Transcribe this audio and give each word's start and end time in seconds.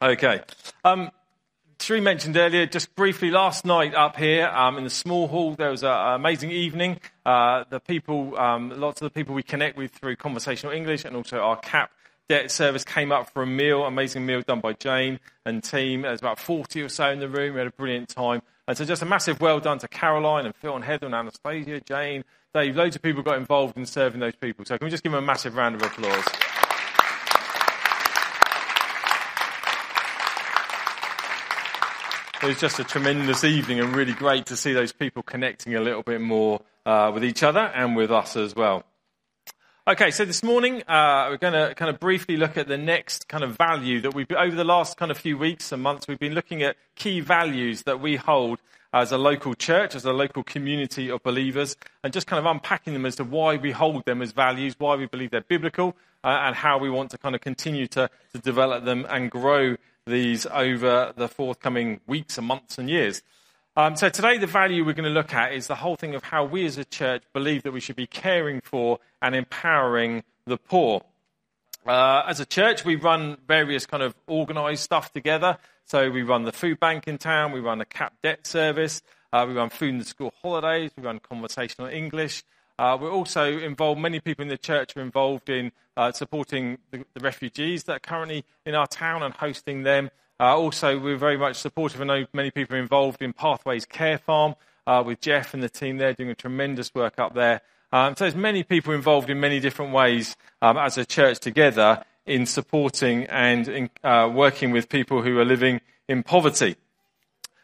Okay. 0.00 0.42
Um, 0.84 1.10
Sri 1.80 2.00
mentioned 2.00 2.36
earlier, 2.36 2.66
just 2.66 2.94
briefly, 2.94 3.30
last 3.30 3.64
night 3.64 3.94
up 3.94 4.16
here 4.16 4.46
um, 4.48 4.78
in 4.78 4.84
the 4.84 4.90
small 4.90 5.26
hall, 5.28 5.54
there 5.54 5.70
was 5.70 5.82
an 5.82 6.14
amazing 6.14 6.50
evening. 6.50 7.00
Uh, 7.24 7.64
the 7.70 7.80
people, 7.80 8.36
um, 8.38 8.70
lots 8.80 9.00
of 9.00 9.06
the 9.06 9.10
people 9.10 9.34
we 9.34 9.42
connect 9.42 9.76
with 9.76 9.92
through 9.92 10.16
conversational 10.16 10.72
English 10.72 11.04
and 11.04 11.16
also 11.16 11.38
our 11.38 11.56
CAP 11.56 11.90
debt 12.28 12.50
service 12.50 12.84
came 12.84 13.10
up 13.10 13.30
for 13.30 13.42
a 13.42 13.46
meal, 13.46 13.84
amazing 13.84 14.26
meal 14.26 14.42
done 14.42 14.60
by 14.60 14.72
Jane 14.74 15.18
and 15.44 15.64
team. 15.64 16.02
There's 16.02 16.20
about 16.20 16.38
40 16.38 16.82
or 16.82 16.88
so 16.88 17.10
in 17.10 17.20
the 17.20 17.28
room. 17.28 17.54
We 17.54 17.60
had 17.60 17.68
a 17.68 17.72
brilliant 17.72 18.08
time. 18.08 18.42
And 18.66 18.76
so 18.76 18.84
just 18.84 19.02
a 19.02 19.06
massive 19.06 19.40
well 19.40 19.60
done 19.60 19.78
to 19.78 19.88
Caroline 19.88 20.46
and 20.46 20.54
Phil 20.54 20.76
and 20.76 20.84
Heather 20.84 21.06
and 21.06 21.14
Anastasia, 21.14 21.80
Jane, 21.80 22.22
Dave. 22.52 22.76
Loads 22.76 22.96
of 22.96 23.02
people 23.02 23.22
got 23.22 23.38
involved 23.38 23.76
in 23.78 23.86
serving 23.86 24.20
those 24.20 24.36
people. 24.36 24.64
So 24.64 24.76
can 24.76 24.84
we 24.84 24.90
just 24.90 25.02
give 25.02 25.12
them 25.12 25.24
a 25.24 25.26
massive 25.26 25.56
round 25.56 25.74
of 25.74 25.82
applause? 25.82 26.24
It 32.40 32.46
was 32.46 32.60
just 32.60 32.78
a 32.78 32.84
tremendous 32.84 33.42
evening 33.42 33.80
and 33.80 33.96
really 33.96 34.12
great 34.12 34.46
to 34.46 34.56
see 34.56 34.72
those 34.72 34.92
people 34.92 35.24
connecting 35.24 35.74
a 35.74 35.80
little 35.80 36.04
bit 36.04 36.20
more 36.20 36.62
uh, 36.86 37.10
with 37.12 37.24
each 37.24 37.42
other 37.42 37.58
and 37.58 37.96
with 37.96 38.12
us 38.12 38.36
as 38.36 38.54
well. 38.54 38.84
Okay, 39.88 40.12
so 40.12 40.24
this 40.24 40.44
morning 40.44 40.84
uh, 40.86 41.26
we're 41.30 41.38
going 41.38 41.54
to 41.54 41.74
kind 41.74 41.90
of 41.90 41.98
briefly 41.98 42.36
look 42.36 42.56
at 42.56 42.68
the 42.68 42.78
next 42.78 43.26
kind 43.26 43.42
of 43.42 43.56
value 43.56 44.00
that 44.02 44.14
we've 44.14 44.30
over 44.30 44.54
the 44.54 44.62
last 44.62 44.96
kind 44.96 45.10
of 45.10 45.18
few 45.18 45.36
weeks 45.36 45.72
and 45.72 45.82
months 45.82 46.06
we've 46.06 46.20
been 46.20 46.34
looking 46.34 46.62
at 46.62 46.76
key 46.94 47.18
values 47.18 47.82
that 47.82 48.00
we 48.00 48.14
hold 48.14 48.60
as 48.92 49.10
a 49.10 49.18
local 49.18 49.54
church, 49.54 49.96
as 49.96 50.04
a 50.04 50.12
local 50.12 50.44
community 50.44 51.10
of 51.10 51.20
believers, 51.24 51.76
and 52.04 52.12
just 52.12 52.28
kind 52.28 52.38
of 52.38 52.46
unpacking 52.48 52.92
them 52.92 53.04
as 53.04 53.16
to 53.16 53.24
why 53.24 53.56
we 53.56 53.72
hold 53.72 54.04
them 54.04 54.22
as 54.22 54.30
values, 54.30 54.76
why 54.78 54.94
we 54.94 55.06
believe 55.06 55.32
they're 55.32 55.40
biblical, 55.40 55.96
uh, 56.22 56.28
and 56.28 56.54
how 56.54 56.78
we 56.78 56.88
want 56.88 57.10
to 57.10 57.18
kind 57.18 57.34
of 57.34 57.40
continue 57.40 57.88
to, 57.88 58.08
to 58.32 58.38
develop 58.38 58.84
them 58.84 59.06
and 59.10 59.28
grow 59.30 59.76
these 60.08 60.46
over 60.46 61.12
the 61.16 61.28
forthcoming 61.28 62.00
weeks 62.06 62.38
and 62.38 62.46
months 62.46 62.78
and 62.78 62.88
years. 62.90 63.22
Um, 63.76 63.94
so 63.94 64.08
today, 64.08 64.38
the 64.38 64.46
value 64.48 64.84
we're 64.84 64.92
going 64.92 65.04
to 65.04 65.10
look 65.10 65.32
at 65.32 65.52
is 65.52 65.68
the 65.68 65.76
whole 65.76 65.94
thing 65.94 66.16
of 66.16 66.24
how 66.24 66.44
we 66.44 66.66
as 66.66 66.78
a 66.78 66.84
church 66.84 67.22
believe 67.32 67.62
that 67.62 67.72
we 67.72 67.78
should 67.78 67.94
be 67.94 68.08
caring 68.08 68.60
for 68.60 68.98
and 69.22 69.36
empowering 69.36 70.24
the 70.46 70.56
poor. 70.56 71.02
Uh, 71.86 72.24
as 72.26 72.40
a 72.40 72.44
church, 72.44 72.84
we 72.84 72.96
run 72.96 73.36
various 73.46 73.86
kind 73.86 74.02
of 74.02 74.14
organised 74.28 74.82
stuff 74.82 75.12
together. 75.12 75.58
So 75.84 76.10
we 76.10 76.22
run 76.22 76.44
the 76.44 76.52
food 76.52 76.80
bank 76.80 77.08
in 77.08 77.18
town, 77.18 77.52
we 77.52 77.60
run 77.60 77.80
a 77.80 77.84
cap 77.84 78.14
debt 78.22 78.46
service, 78.46 79.00
uh, 79.32 79.44
we 79.48 79.54
run 79.54 79.70
food 79.70 79.94
and 79.94 80.06
school 80.06 80.34
holidays, 80.42 80.90
we 80.96 81.02
run 81.02 81.18
conversational 81.18 81.88
English, 81.88 82.44
uh, 82.78 82.96
we're 83.00 83.10
also 83.10 83.58
involved, 83.58 84.00
many 84.00 84.20
people 84.20 84.42
in 84.42 84.48
the 84.48 84.58
church 84.58 84.96
are 84.96 85.00
involved 85.00 85.48
in 85.48 85.72
uh, 85.96 86.12
supporting 86.12 86.78
the, 86.92 87.04
the, 87.14 87.20
refugees 87.20 87.84
that 87.84 87.96
are 87.96 87.98
currently 87.98 88.44
in 88.64 88.74
our 88.74 88.86
town 88.86 89.22
and 89.22 89.34
hosting 89.34 89.82
them. 89.82 90.10
Uh, 90.38 90.56
also, 90.56 90.96
we're 90.96 91.16
very 91.16 91.36
much 91.36 91.56
supportive. 91.56 92.00
I 92.00 92.04
know 92.04 92.26
many 92.32 92.52
people 92.52 92.76
are 92.76 92.80
involved 92.80 93.20
in 93.20 93.32
Pathways 93.32 93.84
Care 93.84 94.18
Farm 94.18 94.54
uh, 94.86 95.02
with 95.04 95.20
Jeff 95.20 95.54
and 95.54 95.62
the 95.62 95.68
team 95.68 95.98
there 95.98 96.12
doing 96.12 96.30
a 96.30 96.36
tremendous 96.36 96.94
work 96.94 97.18
up 97.18 97.34
there. 97.34 97.62
Um, 97.92 98.14
so 98.14 98.24
there's 98.24 98.36
many 98.36 98.62
people 98.62 98.92
involved 98.92 99.28
in 99.28 99.40
many 99.40 99.58
different 99.58 99.92
ways 99.92 100.36
um, 100.62 100.76
as 100.76 100.96
a 100.96 101.04
church 101.04 101.40
together 101.40 102.04
in 102.26 102.46
supporting 102.46 103.24
and 103.24 103.66
in, 103.66 103.90
uh, 104.04 104.30
working 104.32 104.70
with 104.70 104.88
people 104.88 105.22
who 105.22 105.38
are 105.38 105.44
living 105.44 105.80
in 106.06 106.22
poverty. 106.22 106.76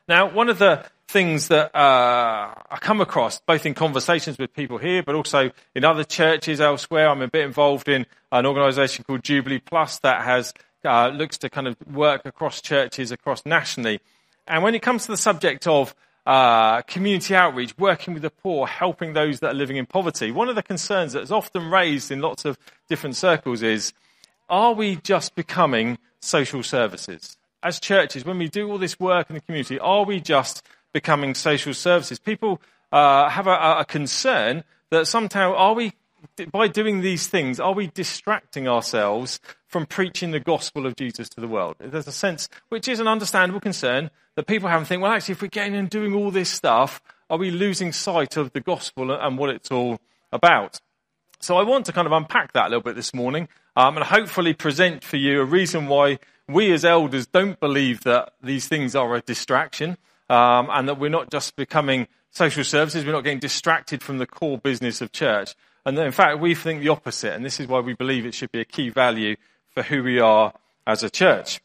Now, 0.09 0.29
one 0.29 0.49
of 0.49 0.59
the 0.59 0.85
things 1.15 1.47
that 1.47 1.73
uh, 1.77 2.53
I 2.73 2.79
come 2.81 3.01
across, 3.01 3.41
both 3.47 3.65
in 3.65 3.73
conversations 3.73 4.37
with 4.37 4.53
people 4.53 4.79
here, 4.79 5.01
but 5.01 5.15
also 5.15 5.53
in 5.73 5.85
other 5.85 6.03
churches 6.03 6.61
elsewhere. 6.61 7.09
I'm 7.09 7.23
a 7.23 7.29
bit 7.29 7.45
involved 7.45 7.89
in 7.89 8.05
an 8.33 8.45
organisation 8.45 9.05
called 9.05 9.23
Jubilee 9.23 9.61
Plus 9.61 10.01
that 10.01 10.23
has 10.23 10.53
uh, 10.85 11.11
looks 11.11 11.39
to 11.39 11.49
kind 11.49 11.69
of 11.69 11.77
work 11.87 12.23
across 12.27 12.61
churches 12.61 13.13
across 13.13 13.47
nationally. 13.47 14.01
And 14.49 14.65
when 14.65 14.75
it 14.75 14.83
comes 14.83 15.05
to 15.05 15.13
the 15.13 15.17
subject 15.17 15.69
of 15.69 15.95
uh, 16.27 16.83
community 16.83 17.37
outreach, 17.37 17.79
working 17.79 18.13
with 18.13 18.25
the 18.25 18.31
poor, 18.31 18.67
helping 18.67 19.13
those 19.13 19.39
that 19.39 19.53
are 19.53 19.55
living 19.55 19.77
in 19.77 19.87
poverty, 19.87 20.33
one 20.33 20.49
of 20.49 20.57
the 20.57 20.65
concerns 20.65 21.13
that 21.13 21.23
is 21.23 21.31
often 21.31 21.71
raised 21.71 22.11
in 22.11 22.21
lots 22.23 22.45
of 22.45 22.59
different 22.89 23.15
circles 23.15 23.63
is: 23.63 23.93
Are 24.49 24.73
we 24.73 24.97
just 24.97 25.37
becoming 25.37 25.99
social 26.19 26.65
services? 26.65 27.37
As 27.63 27.79
churches, 27.79 28.25
when 28.25 28.37
we 28.37 28.49
do 28.49 28.69
all 28.69 28.79
this 28.79 28.99
work 28.99 29.31
in 29.31 29.35
the 29.35 29.41
community, 29.41 29.79
are 29.79 30.05
we 30.05 30.19
just 30.19 30.63
becoming 30.95 31.35
social 31.35 31.75
services. 31.75 32.19
People 32.19 32.63
uh, 32.91 33.29
have 33.29 33.47
a, 33.47 33.81
a 33.81 33.85
concern 33.85 34.65
that 34.89 35.07
somehow 35.07 35.55
are 35.55 35.75
we 35.75 35.93
by 36.51 36.69
doing 36.69 37.03
these 37.03 37.27
things, 37.27 37.61
are 37.61 37.75
we 37.75 37.89
distracting 37.89 38.67
ourselves 38.67 39.41
from 39.67 39.85
preaching 39.85 40.31
the 40.31 40.41
gospel 40.41 40.87
of 40.87 40.97
Jesus 40.97 41.29
to 41.29 41.41
the 41.41 41.49
world? 41.49 41.77
There's 41.79 42.07
a 42.07 42.13
sense, 42.13 42.49
which 42.71 42.89
is 42.89 42.99
an 42.99 43.07
understandable 43.07 43.61
concern, 43.61 44.11
that 44.37 44.47
people 44.47 44.71
have 44.71 44.81
and 44.81 44.89
think, 44.89 45.03
well, 45.03 45.13
actually, 45.13 45.33
if 45.33 45.43
we're 45.43 45.49
getting 45.49 45.75
and 45.75 45.91
doing 45.91 46.15
all 46.15 46.31
this 46.31 46.49
stuff, 46.49 47.03
are 47.29 47.37
we 47.37 47.51
losing 47.51 47.93
sight 47.93 48.37
of 48.37 48.53
the 48.53 48.61
gospel 48.61 49.11
and 49.11 49.37
what 49.37 49.51
it's 49.51 49.71
all 49.71 50.01
about? 50.33 50.81
So 51.41 51.57
I 51.57 51.63
want 51.63 51.87
to 51.87 51.93
kind 51.93 52.07
of 52.07 52.13
unpack 52.13 52.53
that 52.53 52.67
a 52.67 52.69
little 52.69 52.83
bit 52.83 52.97
this 52.97 53.13
morning 53.13 53.49
um, 53.77 53.97
and 53.97 54.07
hopefully 54.07 54.55
present 54.55 55.05
for 55.05 55.17
you 55.17 55.43
a 55.43 55.45
reason 55.45 55.89
why 55.89 56.19
we 56.49 56.73
as 56.73 56.85
elders 56.85 57.27
don't 57.27 57.61
believe 57.61 58.03
that 58.05 58.33
these 58.43 58.67
things 58.67 58.95
are 58.95 59.15
a 59.15 59.21
distraction 59.21 59.99
um, 60.29 60.69
and 60.71 60.89
that 60.89 60.99
we're 60.99 61.11
not 61.11 61.31
just 61.31 61.57
becoming 61.57 62.09
social 62.31 62.65
services, 62.65 63.05
we're 63.05 63.13
not 63.13 63.25
getting 63.25 63.39
distracted 63.39 64.03
from 64.03 64.19
the 64.19 64.27
core 64.27 64.59
business 64.59 65.01
of 65.01 65.13
church. 65.13 65.55
And 65.87 65.99
in 65.99 66.13
fact, 66.13 66.41
we 66.41 66.55
think 66.55 66.81
the 66.81 66.89
opposite, 66.89 67.35
and 67.35 67.45
this 67.45 67.61
is 67.61 67.67
why 67.67 67.81
we 67.81 67.95
believe 67.95 68.25
it 68.25 68.35
should 68.35 68.53
be 68.53 68.61
a 68.61 68.65
key 68.65 68.89
value 68.89 69.37
for 69.75 69.83
who 69.83 70.03
we 70.03 70.19
are 70.19 70.53
as 70.87 71.03
a 71.03 71.11
church. 71.11 71.61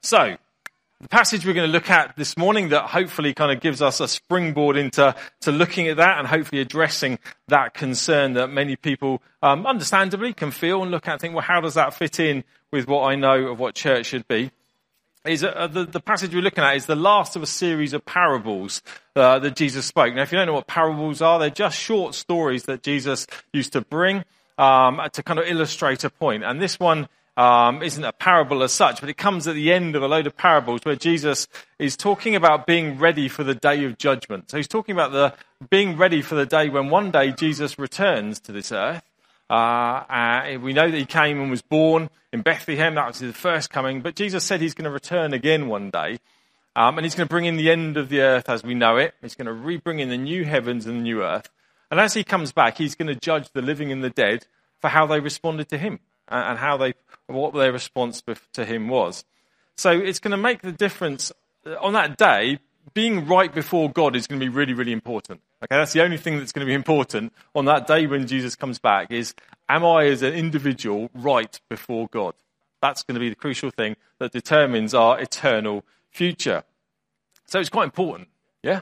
So, 0.00 0.36
the 1.00 1.08
passage 1.08 1.44
we're 1.44 1.52
going 1.52 1.68
to 1.68 1.72
look 1.72 1.90
at 1.90 2.16
this 2.16 2.38
morning 2.38 2.70
that 2.70 2.84
hopefully 2.84 3.34
kind 3.34 3.52
of 3.52 3.60
gives 3.60 3.82
us 3.82 4.00
a 4.00 4.08
springboard 4.08 4.78
into 4.78 5.14
to 5.40 5.52
looking 5.52 5.88
at 5.88 5.98
that 5.98 6.18
and 6.18 6.26
hopefully 6.26 6.62
addressing 6.62 7.18
that 7.48 7.74
concern 7.74 8.32
that 8.32 8.48
many 8.48 8.76
people 8.76 9.20
um, 9.42 9.66
understandably 9.66 10.32
can 10.32 10.50
feel 10.50 10.82
and 10.82 10.90
look 10.90 11.06
at 11.06 11.12
and 11.12 11.20
think, 11.20 11.34
well, 11.34 11.42
how 11.42 11.60
does 11.60 11.74
that 11.74 11.92
fit 11.92 12.18
in 12.18 12.44
with 12.70 12.88
what 12.88 13.02
I 13.02 13.14
know 13.14 13.48
of 13.48 13.58
what 13.58 13.74
church 13.74 14.06
should 14.06 14.26
be? 14.26 14.50
Is 15.28 15.44
uh, 15.44 15.66
the, 15.66 15.84
the, 15.84 16.00
passage 16.00 16.34
we're 16.34 16.42
looking 16.42 16.64
at 16.64 16.76
is 16.76 16.86
the 16.86 16.96
last 16.96 17.36
of 17.36 17.42
a 17.42 17.46
series 17.46 17.92
of 17.92 18.04
parables 18.04 18.82
uh, 19.14 19.38
that 19.38 19.56
Jesus 19.56 19.86
spoke. 19.86 20.14
Now, 20.14 20.22
if 20.22 20.32
you 20.32 20.38
don't 20.38 20.46
know 20.46 20.54
what 20.54 20.66
parables 20.66 21.22
are, 21.22 21.38
they're 21.38 21.50
just 21.50 21.78
short 21.78 22.14
stories 22.14 22.64
that 22.64 22.82
Jesus 22.82 23.26
used 23.52 23.72
to 23.72 23.80
bring 23.80 24.24
um, 24.58 25.00
to 25.12 25.22
kind 25.22 25.38
of 25.38 25.46
illustrate 25.46 26.04
a 26.04 26.10
point. 26.10 26.44
And 26.44 26.60
this 26.60 26.80
one 26.80 27.08
um, 27.36 27.82
isn't 27.82 28.02
a 28.02 28.12
parable 28.12 28.62
as 28.62 28.72
such, 28.72 29.00
but 29.00 29.10
it 29.10 29.16
comes 29.16 29.46
at 29.46 29.54
the 29.54 29.72
end 29.72 29.94
of 29.94 30.02
a 30.02 30.08
load 30.08 30.26
of 30.26 30.36
parables 30.36 30.80
where 30.84 30.96
Jesus 30.96 31.46
is 31.78 31.96
talking 31.96 32.34
about 32.34 32.66
being 32.66 32.98
ready 32.98 33.28
for 33.28 33.44
the 33.44 33.54
day 33.54 33.84
of 33.84 33.98
judgment. 33.98 34.50
So 34.50 34.56
he's 34.56 34.68
talking 34.68 34.94
about 34.94 35.12
the 35.12 35.34
being 35.70 35.96
ready 35.96 36.22
for 36.22 36.34
the 36.34 36.46
day 36.46 36.68
when 36.68 36.90
one 36.90 37.10
day 37.10 37.32
Jesus 37.32 37.78
returns 37.78 38.40
to 38.40 38.52
this 38.52 38.72
earth. 38.72 39.02
Uh, 39.48 39.52
uh, 39.52 40.58
we 40.60 40.72
know 40.72 40.90
that 40.90 40.96
he 40.96 41.06
came 41.06 41.40
and 41.40 41.50
was 41.50 41.62
born 41.62 42.10
in 42.32 42.42
Bethlehem. 42.42 42.94
That 42.94 43.08
was 43.08 43.18
his 43.18 43.34
first 43.34 43.70
coming. 43.70 44.00
But 44.00 44.16
Jesus 44.16 44.44
said 44.44 44.60
he's 44.60 44.74
going 44.74 44.84
to 44.84 44.90
return 44.90 45.32
again 45.32 45.68
one 45.68 45.90
day. 45.90 46.18
Um, 46.74 46.98
and 46.98 47.04
he's 47.04 47.14
going 47.14 47.26
to 47.26 47.32
bring 47.32 47.46
in 47.46 47.56
the 47.56 47.70
end 47.70 47.96
of 47.96 48.08
the 48.08 48.20
earth 48.20 48.48
as 48.48 48.62
we 48.62 48.74
know 48.74 48.96
it. 48.96 49.14
He's 49.22 49.34
going 49.34 49.46
to 49.46 49.52
re-bring 49.52 49.98
in 49.98 50.10
the 50.10 50.18
new 50.18 50.44
heavens 50.44 50.84
and 50.84 50.98
the 50.98 51.02
new 51.02 51.22
earth. 51.22 51.48
And 51.90 51.98
as 51.98 52.14
he 52.14 52.24
comes 52.24 52.52
back, 52.52 52.76
he's 52.76 52.94
going 52.94 53.08
to 53.08 53.14
judge 53.14 53.50
the 53.52 53.62
living 53.62 53.92
and 53.92 54.04
the 54.04 54.10
dead 54.10 54.46
for 54.80 54.88
how 54.88 55.06
they 55.06 55.20
responded 55.20 55.68
to 55.70 55.78
him 55.78 56.00
and 56.28 56.58
how 56.58 56.76
they, 56.76 56.94
what 57.28 57.54
their 57.54 57.72
response 57.72 58.22
to 58.52 58.64
him 58.64 58.88
was. 58.88 59.24
So 59.76 59.90
it's 59.90 60.18
going 60.18 60.32
to 60.32 60.36
make 60.36 60.62
the 60.62 60.72
difference 60.72 61.32
on 61.80 61.92
that 61.94 62.16
day. 62.16 62.58
Being 62.94 63.26
right 63.26 63.52
before 63.52 63.90
God 63.90 64.14
is 64.14 64.26
going 64.26 64.40
to 64.40 64.46
be 64.46 64.50
really, 64.50 64.72
really 64.72 64.92
important. 64.92 65.40
Okay, 65.62 65.74
that's 65.74 65.94
the 65.94 66.02
only 66.02 66.18
thing 66.18 66.38
that's 66.38 66.52
going 66.52 66.66
to 66.66 66.70
be 66.70 66.74
important 66.74 67.32
on 67.54 67.64
that 67.64 67.86
day 67.86 68.06
when 68.06 68.26
Jesus 68.26 68.54
comes 68.54 68.78
back 68.78 69.10
is, 69.10 69.34
am 69.68 69.84
I 69.84 70.04
as 70.06 70.22
an 70.22 70.34
individual 70.34 71.10
right 71.14 71.58
before 71.70 72.08
God? 72.08 72.34
That's 72.82 73.02
going 73.02 73.14
to 73.14 73.20
be 73.20 73.30
the 73.30 73.36
crucial 73.36 73.70
thing 73.70 73.96
that 74.18 74.32
determines 74.32 74.92
our 74.92 75.18
eternal 75.18 75.82
future. 76.10 76.64
So 77.46 77.58
it's 77.58 77.70
quite 77.70 77.84
important, 77.84 78.28
yeah? 78.62 78.80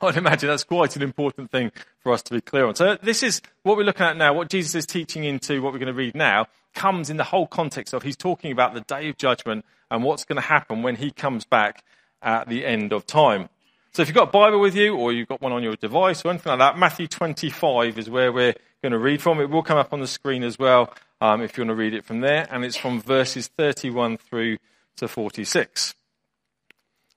I'd 0.00 0.16
imagine 0.16 0.48
that's 0.48 0.64
quite 0.64 0.96
an 0.96 1.02
important 1.02 1.52
thing 1.52 1.70
for 2.00 2.12
us 2.12 2.22
to 2.22 2.34
be 2.34 2.40
clear 2.40 2.66
on. 2.66 2.74
So 2.74 2.98
this 3.00 3.22
is 3.22 3.40
what 3.62 3.76
we're 3.76 3.84
looking 3.84 4.04
at 4.04 4.16
now. 4.16 4.32
What 4.32 4.50
Jesus 4.50 4.74
is 4.74 4.86
teaching 4.86 5.22
into 5.22 5.62
what 5.62 5.72
we're 5.72 5.78
going 5.78 5.86
to 5.86 5.94
read 5.94 6.16
now 6.16 6.46
comes 6.74 7.10
in 7.10 7.16
the 7.16 7.24
whole 7.24 7.46
context 7.46 7.94
of 7.94 8.02
he's 8.02 8.16
talking 8.16 8.50
about 8.50 8.74
the 8.74 8.80
day 8.80 9.08
of 9.08 9.16
judgment 9.16 9.64
and 9.90 10.02
what's 10.02 10.24
going 10.24 10.36
to 10.36 10.42
happen 10.42 10.82
when 10.82 10.96
he 10.96 11.12
comes 11.12 11.44
back 11.44 11.84
at 12.20 12.48
the 12.48 12.66
end 12.66 12.92
of 12.92 13.06
time. 13.06 13.48
So 13.94 14.00
if 14.00 14.08
you've 14.08 14.14
got 14.14 14.28
a 14.28 14.32
Bible 14.32 14.58
with 14.58 14.74
you 14.74 14.96
or 14.96 15.12
you've 15.12 15.28
got 15.28 15.42
one 15.42 15.52
on 15.52 15.62
your 15.62 15.76
device 15.76 16.24
or 16.24 16.30
anything 16.30 16.48
like 16.48 16.60
that, 16.60 16.78
Matthew 16.78 17.06
25 17.06 17.98
is 17.98 18.08
where 18.08 18.32
we're 18.32 18.54
going 18.80 18.92
to 18.92 18.98
read 18.98 19.20
from. 19.20 19.38
It 19.38 19.50
will 19.50 19.62
come 19.62 19.76
up 19.76 19.92
on 19.92 20.00
the 20.00 20.06
screen 20.06 20.42
as 20.42 20.58
well 20.58 20.94
um, 21.20 21.42
if 21.42 21.58
you 21.58 21.62
want 21.62 21.70
to 21.70 21.74
read 21.74 21.92
it 21.92 22.02
from 22.02 22.20
there. 22.20 22.48
And 22.50 22.64
it's 22.64 22.76
from 22.76 23.02
verses 23.02 23.48
31 23.48 24.16
through 24.16 24.56
to 24.96 25.08
46. 25.08 25.94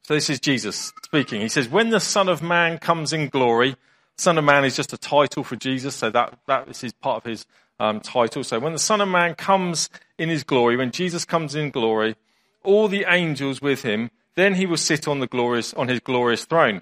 So 0.03 0.13
this 0.13 0.29
is 0.29 0.41
Jesus 0.41 0.91
speaking. 1.01 1.39
He 1.39 1.47
says, 1.47 1.69
When 1.69 1.91
the 1.91 2.01
Son 2.01 2.27
of 2.27 2.43
Man 2.43 2.77
comes 2.77 3.13
in 3.13 3.29
glory, 3.29 3.77
Son 4.17 4.37
of 4.37 4.43
Man 4.43 4.65
is 4.65 4.75
just 4.75 4.91
a 4.91 4.97
title 4.97 5.45
for 5.45 5.55
Jesus, 5.55 5.95
so 5.95 6.09
that, 6.09 6.37
that 6.47 6.83
is 6.83 6.91
part 6.91 7.23
of 7.23 7.23
his 7.23 7.45
um, 7.79 8.01
title. 8.01 8.43
So 8.43 8.59
when 8.59 8.73
the 8.73 8.79
Son 8.79 8.99
of 8.99 9.07
Man 9.07 9.33
comes 9.35 9.89
in 10.17 10.27
his 10.27 10.43
glory, 10.43 10.75
when 10.75 10.91
Jesus 10.91 11.23
comes 11.23 11.55
in 11.55 11.69
glory, 11.69 12.17
all 12.63 12.89
the 12.89 13.05
angels 13.07 13.61
with 13.61 13.83
him. 13.83 14.11
Then 14.35 14.55
he 14.55 14.65
will 14.65 14.77
sit 14.77 15.07
on, 15.07 15.19
the 15.19 15.27
glorious, 15.27 15.73
on 15.73 15.87
his 15.87 15.99
glorious 15.99 16.45
throne. 16.45 16.81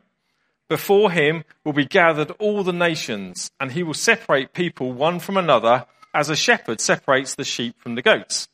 Before 0.70 1.12
him 1.12 1.44
will 1.64 1.74
be 1.74 1.86
gathered 1.86 2.32
all 2.40 2.64
the 2.64 2.74
nations, 2.74 3.52
and 3.60 3.72
he 3.72 3.84
will 3.84 3.94
separate 3.94 4.54
people 4.54 4.92
one 4.92 5.20
from 5.20 5.38
another 5.38 5.86
as 6.14 6.30
a 6.30 6.36
shepherd 6.36 6.80
separates 6.80 7.36
the 7.36 7.44
sheep 7.44 7.80
from 7.80 7.96
the 7.96 8.02
goats. 8.02 8.48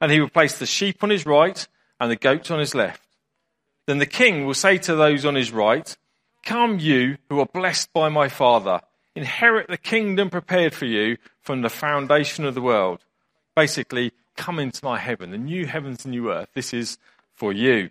And 0.00 0.10
he 0.10 0.20
will 0.20 0.28
place 0.28 0.58
the 0.58 0.66
sheep 0.66 1.02
on 1.02 1.10
his 1.10 1.26
right 1.26 1.66
and 2.00 2.10
the 2.10 2.16
goats 2.16 2.50
on 2.50 2.58
his 2.58 2.74
left. 2.74 3.02
Then 3.86 3.98
the 3.98 4.06
king 4.06 4.46
will 4.46 4.54
say 4.54 4.78
to 4.78 4.94
those 4.94 5.24
on 5.24 5.34
his 5.34 5.52
right, 5.52 5.96
Come, 6.44 6.78
you 6.78 7.18
who 7.28 7.40
are 7.40 7.46
blessed 7.46 7.92
by 7.92 8.08
my 8.08 8.28
Father, 8.28 8.80
inherit 9.14 9.68
the 9.68 9.76
kingdom 9.76 10.30
prepared 10.30 10.74
for 10.74 10.86
you 10.86 11.16
from 11.40 11.62
the 11.62 11.70
foundation 11.70 12.44
of 12.44 12.54
the 12.54 12.62
world. 12.62 13.04
Basically, 13.54 14.12
come 14.36 14.58
into 14.58 14.84
my 14.84 14.98
heaven, 14.98 15.30
the 15.30 15.38
new 15.38 15.66
heavens 15.66 16.04
and 16.04 16.12
new 16.12 16.32
earth. 16.32 16.48
This 16.54 16.74
is 16.74 16.98
for 17.34 17.52
you. 17.52 17.90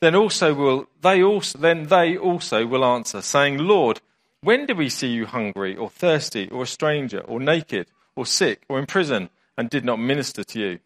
Then 0.00 0.14
also 0.14 0.54
will 0.54 0.86
they 1.02 1.22
also 1.22 1.58
then 1.58 1.84
they 1.84 2.16
also 2.16 2.66
will 2.66 2.84
answer, 2.84 3.20
saying, 3.20 3.58
Lord, 3.58 4.00
when 4.42 4.66
did 4.66 4.78
we 4.78 4.88
see 4.88 5.08
you 5.08 5.26
hungry, 5.26 5.76
or 5.76 5.90
thirsty, 5.90 6.48
or 6.50 6.62
a 6.62 6.66
stranger, 6.66 7.20
or 7.20 7.38
naked, 7.38 7.88
or 8.16 8.24
sick, 8.24 8.62
or 8.68 8.78
in 8.78 8.86
prison, 8.86 9.28
and 9.58 9.68
did 9.68 9.84
not 9.84 10.00
minister 10.00 10.42
to 10.44 10.58
you? 10.58 10.78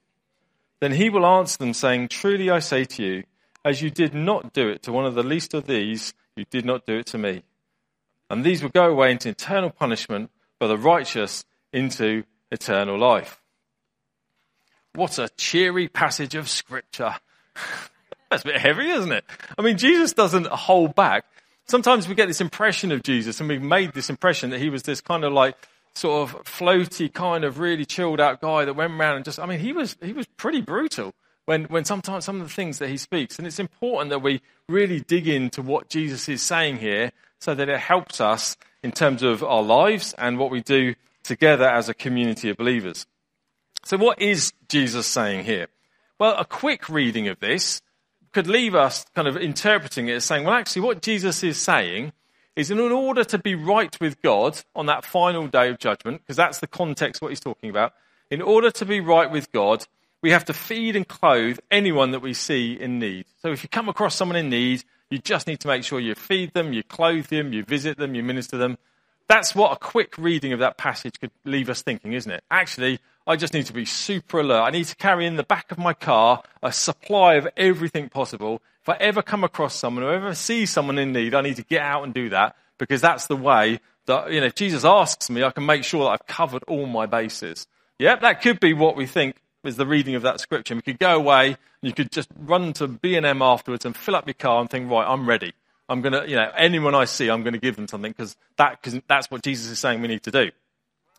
Then 0.81 0.93
he 0.93 1.09
will 1.09 1.25
answer 1.25 1.59
them, 1.59 1.73
saying, 1.73 2.09
Truly 2.09 2.51
I 2.51 2.59
say 2.59 2.85
to 2.85 3.03
you, 3.03 3.25
as 3.65 3.81
you 3.81 3.91
did 3.91 4.15
not 4.15 4.53
do 4.53 4.69
it 4.69 4.83
to 4.83 4.93
one 4.93 5.07
of 5.07 5.15
the 5.15 5.23
least 5.23 5.55
of 5.55 5.67
these, 5.67 6.13
you 6.37 6.45
did 6.51 6.65
not 6.65 6.85
do 6.85 6.99
it 6.99 7.07
to 7.07 7.19
me. 7.19 7.45
And 8.29 8.45
these 8.45 8.63
will 8.63 8.71
go 8.71 8.91
away 8.91 9.13
into 9.13 9.29
eternal 9.29 9.71
punishment, 9.71 10.31
but 10.59 10.67
the 10.67 10.77
righteous 10.77 11.45
into 11.73 12.25
eternal 12.51 12.99
life. 12.99 13.41
What 14.95 15.19
a 15.19 15.29
cheery 15.37 15.89
passage 15.89 16.35
of 16.35 16.49
scripture. 16.49 17.15
That's 18.35 18.45
a 18.45 18.49
bit 18.49 18.61
heavy, 18.61 18.91
isn't 18.91 19.13
it? 19.13 19.25
I 19.57 19.63
mean, 19.63 19.79
Jesus 19.79 20.13
doesn't 20.13 20.47
hold 20.47 20.95
back 20.95 21.25
sometimes 21.67 22.09
we 22.09 22.15
get 22.15 22.29
this 22.29 22.41
impression 22.41 22.93
of 22.93 23.03
Jesus, 23.03 23.41
and 23.41 23.49
we've 23.49 23.63
made 23.63 23.93
this 23.93 24.11
impression 24.11 24.51
that 24.51 24.61
he 24.61 24.71
was 24.71 24.83
this 24.83 25.01
kind 25.01 25.25
of 25.25 25.33
like 25.33 25.57
sort 25.95 26.29
of 26.29 26.45
floaty, 26.45 27.13
kind 27.13 27.45
of 27.45 27.59
really 27.59 27.85
chilled 27.85 28.21
out 28.21 28.41
guy 28.41 28.65
that 28.65 28.75
went 28.75 28.93
around 28.93 29.17
and 29.17 29.25
just, 29.25 29.39
I 29.39 29.47
mean, 29.47 29.61
he 29.61 29.73
was, 29.73 29.97
he 30.03 30.13
was 30.13 30.27
pretty 30.37 30.61
brutal 30.61 31.15
when, 31.47 31.65
when 31.65 31.85
sometimes 31.85 32.25
some 32.25 32.41
of 32.41 32.49
the 32.49 32.53
things 32.53 32.79
that 32.79 32.89
he 32.89 32.97
speaks. 32.97 33.39
And 33.39 33.47
it's 33.47 33.61
important 33.61 34.11
that 34.11 34.23
we 34.23 34.41
really 34.69 35.01
dig 35.01 35.29
into 35.29 35.63
what 35.63 35.89
Jesus 35.89 36.29
is 36.29 36.43
saying 36.43 36.79
here 36.79 37.13
so 37.39 37.55
that 37.55 37.69
it 37.69 37.79
helps 37.79 38.21
us 38.21 38.57
in 38.83 38.93
terms 38.93 39.23
of 39.23 39.45
our 39.45 39.63
lives 39.63 40.15
and 40.19 40.39
what 40.39 40.51
we 40.51 40.61
do 40.61 40.95
together 41.23 41.69
as 41.69 41.89
a 41.89 41.95
community 41.95 42.51
of 42.51 42.57
believers. 42.57 43.07
So, 43.85 43.97
what 43.99 44.21
is 44.21 44.53
Jesus 44.69 45.07
saying 45.07 45.45
here? 45.45 45.69
Well, 46.19 46.37
a 46.39 46.45
quick 46.45 46.89
reading 46.89 47.29
of 47.29 47.39
this 47.41 47.83
could 48.35 48.47
leave 48.47 48.75
us 48.75 49.07
kind 49.15 49.27
of 49.27 49.37
interpreting 49.37 50.09
it 50.09 50.15
as 50.15 50.25
saying, 50.25 50.45
well, 50.45 50.55
actually, 50.55 50.83
what 50.83 51.01
Jesus 51.01 51.43
is 51.43 51.59
saying 51.59 52.13
is 52.57 52.71
in 52.71 52.79
order 52.79 53.25
to 53.25 53.39
be 53.39 53.55
right 53.55 53.99
with 54.01 54.21
God 54.21 54.61
on 54.77 54.87
that 54.87 55.05
final 55.05 55.47
day 55.47 55.71
of 55.71 55.79
judgment, 55.79 56.21
because 56.21 56.37
that's 56.37 56.61
the 56.61 56.67
context 56.67 57.23
what 57.23 57.31
he's 57.31 57.41
talking 57.41 57.71
about, 57.71 57.93
in 58.31 58.43
order 58.43 58.71
to 58.71 58.85
be 58.85 59.01
right 59.01 59.31
with 59.31 59.51
God, 59.53 59.87
we 60.23 60.31
have 60.31 60.45
to 60.47 60.53
feed 60.53 60.97
and 60.97 61.07
clothe 61.07 61.59
anyone 61.71 62.13
that 62.13 62.21
we 62.21 62.33
see 62.33 62.73
in 62.73 62.99
need. 62.99 63.27
So 63.43 63.53
if 63.53 63.63
you 63.63 63.69
come 63.69 63.89
across 63.89 64.15
someone 64.15 64.37
in 64.37 64.49
need, 64.49 64.85
you 65.11 65.19
just 65.19 65.47
need 65.47 65.61
to 65.61 65.69
make 65.69 65.85
sure 65.85 66.01
you 66.01 66.15
feed 66.15 66.55
them, 66.55 66.73
you 66.73 66.83
clothe 66.83 67.27
them, 67.27 67.53
you 67.53 67.63
visit 67.63 67.99
them, 67.99 68.15
you 68.15 68.23
minister 68.23 68.57
them. 68.57 68.79
That's 69.29 69.55
what 69.55 69.73
a 69.73 69.77
quick 69.77 70.17
reading 70.19 70.53
of 70.53 70.61
that 70.61 70.79
passage 70.79 71.21
could 71.21 71.31
leave 71.45 71.69
us 71.69 71.83
thinking, 71.83 72.13
isn't 72.13 72.31
it? 72.31 72.43
Actually, 72.51 73.01
I 73.27 73.37
just 73.37 73.55
need 73.55 73.67
to 73.67 73.73
be 73.73 73.85
super 73.85 74.41
alert. 74.41 74.63
I 74.63 74.71
need 74.71 74.85
to 74.85 74.97
carry 74.97 75.27
in 75.27 75.37
the 75.37 75.43
back 75.43 75.73
of 75.73 75.79
my 75.79 75.95
car 75.95 76.43
a 76.63 76.73
supply 76.73 77.35
of 77.35 77.49
everything 77.57 78.09
possible. 78.09 78.61
If 78.83 78.89
I 78.89 78.97
ever 79.01 79.23
come 79.23 79.45
across 79.45 79.75
someone 79.75 80.05
or 80.05 80.13
ever 80.13 80.35
see 80.35 80.67
someone 80.67 80.99
in 80.99 81.13
need, 81.13 81.35
I 81.35 81.41
need 81.41 81.57
to 81.57 81.65
get 81.65 81.81
out 81.81 82.05
and 82.05 82.13
do 82.13 82.29
that 82.31 82.55
because 82.77 83.01
that's 83.01 83.27
the 83.27 83.37
way 83.37 83.81
that, 84.07 84.31
you 84.31 84.41
know, 84.41 84.47
if 84.47 84.55
Jesus 84.55 84.85
asks 84.85 85.31
me, 85.31 85.43
I 85.43 85.51
can 85.51 85.65
make 85.65 85.85
sure 85.85 86.05
that 86.05 86.11
I've 86.11 86.27
covered 86.27 86.65
all 86.65 86.85
my 86.87 87.07
bases. 87.07 87.67
Yep, 87.99 88.21
that 88.21 88.43
could 88.43 88.61
be 88.61 88.75
what 88.75 88.97
we 88.97 89.07
think 89.07 89.37
is 89.65 89.77
the 89.77 89.87
reading 89.87 90.15
of 90.15 90.23
that 90.23 90.41
scripture. 90.41 90.75
We 90.75 90.83
could 90.83 90.99
go 90.99 91.17
away 91.17 91.47
and 91.47 91.57
you 91.81 91.93
could 91.95 92.11
just 92.13 92.29
run 92.39 92.75
to 92.75 92.89
B&M 92.89 93.41
afterwards 93.41 93.87
and 93.87 93.97
fill 93.97 94.17
up 94.17 94.27
your 94.27 94.35
car 94.35 94.61
and 94.61 94.69
think, 94.69 94.91
right, 94.91 95.07
I'm 95.07 95.27
ready. 95.27 95.55
I'm 95.89 96.03
going 96.03 96.13
to, 96.13 96.29
you 96.29 96.37
know, 96.37 96.51
anyone 96.57 96.95
I 96.95 97.07
see, 97.07 97.31
I'm 97.31 97.43
going 97.43 97.55
to 97.55 97.61
give 97.61 97.77
them 97.77 97.89
something 97.89 98.13
because 98.13 98.37
that, 98.57 98.83
cause 98.83 98.99
that's 99.07 99.31
what 99.31 99.43
Jesus 99.43 99.71
is 99.71 99.79
saying 99.79 100.03
we 100.03 100.09
need 100.09 100.23
to 100.25 100.31
do. 100.31 100.51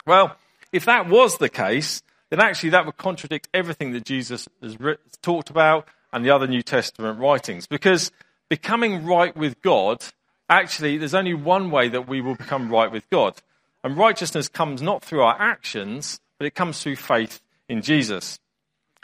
Well, 0.06 0.36
if 0.76 0.86
that 0.86 1.08
was 1.08 1.38
the 1.38 1.48
case, 1.48 2.04
then 2.30 2.42
actually 2.42 2.72
that 2.72 2.86
would 2.86 2.98
contradict 2.98 3.48
everything 3.54 3.94
that 3.94 4.04
Jesus 4.04 4.48
has 4.62 4.78
talked 5.22 5.50
about 5.50 5.88
and 6.12 6.26
the 6.26 6.32
other 6.32 6.48
New 6.48 6.62
Testament 6.62 7.18
writings. 7.18 7.66
Because 7.66 8.12
becoming 8.50 9.06
right 9.06 9.36
with 9.36 9.62
God, 9.62 10.04
actually, 10.50 10.98
there's 10.98 11.14
only 11.14 11.34
one 11.34 11.72
way 11.72 11.88
that 11.88 12.10
we 12.10 12.20
will 12.20 12.36
become 12.36 12.70
right 12.70 12.92
with 12.92 13.10
God. 13.10 13.42
And 13.84 13.98
righteousness 13.98 14.50
comes 14.50 14.82
not 14.82 15.02
through 15.02 15.22
our 15.22 15.40
actions, 15.40 16.20
but 16.38 16.46
it 16.46 16.56
comes 16.56 16.82
through 16.82 16.98
faith 16.98 17.42
in 17.70 17.82
Jesus. 17.82 18.40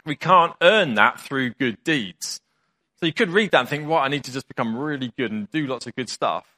We 0.04 0.16
can't 0.16 0.54
earn 0.60 0.94
that 0.94 1.20
through 1.20 1.54
good 1.54 1.82
deeds. 1.84 2.40
So 3.00 3.06
you 3.06 3.12
could 3.12 3.30
read 3.30 3.52
that 3.52 3.60
and 3.60 3.68
think, 3.68 3.88
well, 3.88 3.98
I 3.98 4.08
need 4.08 4.24
to 4.24 4.32
just 4.32 4.46
become 4.46 4.76
really 4.76 5.12
good 5.16 5.32
and 5.32 5.50
do 5.50 5.66
lots 5.66 5.86
of 5.86 5.94
good 5.94 6.10
stuff. 6.10 6.51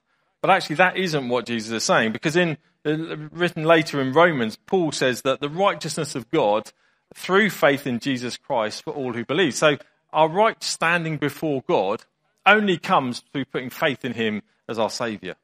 But 0.44 0.50
actually, 0.50 0.76
that 0.76 0.98
isn't 0.98 1.30
what 1.30 1.46
Jesus 1.46 1.72
is 1.72 1.84
saying, 1.84 2.12
because 2.12 2.36
in 2.36 2.58
uh, 2.84 3.16
written 3.32 3.64
later 3.64 3.98
in 4.02 4.12
Romans, 4.12 4.58
Paul 4.66 4.92
says 4.92 5.22
that 5.22 5.40
the 5.40 5.48
righteousness 5.48 6.14
of 6.14 6.30
God 6.30 6.70
through 7.14 7.48
faith 7.48 7.86
in 7.86 7.98
Jesus 7.98 8.36
Christ 8.36 8.84
for 8.84 8.92
all 8.92 9.14
who 9.14 9.24
believe. 9.24 9.54
So 9.54 9.78
our 10.12 10.28
right 10.28 10.62
standing 10.62 11.16
before 11.16 11.62
God 11.66 12.04
only 12.44 12.76
comes 12.76 13.22
through 13.32 13.46
putting 13.46 13.70
faith 13.70 14.04
in 14.04 14.12
Him 14.12 14.42
as 14.68 14.78
our 14.78 14.90
Saviour. 14.90 15.36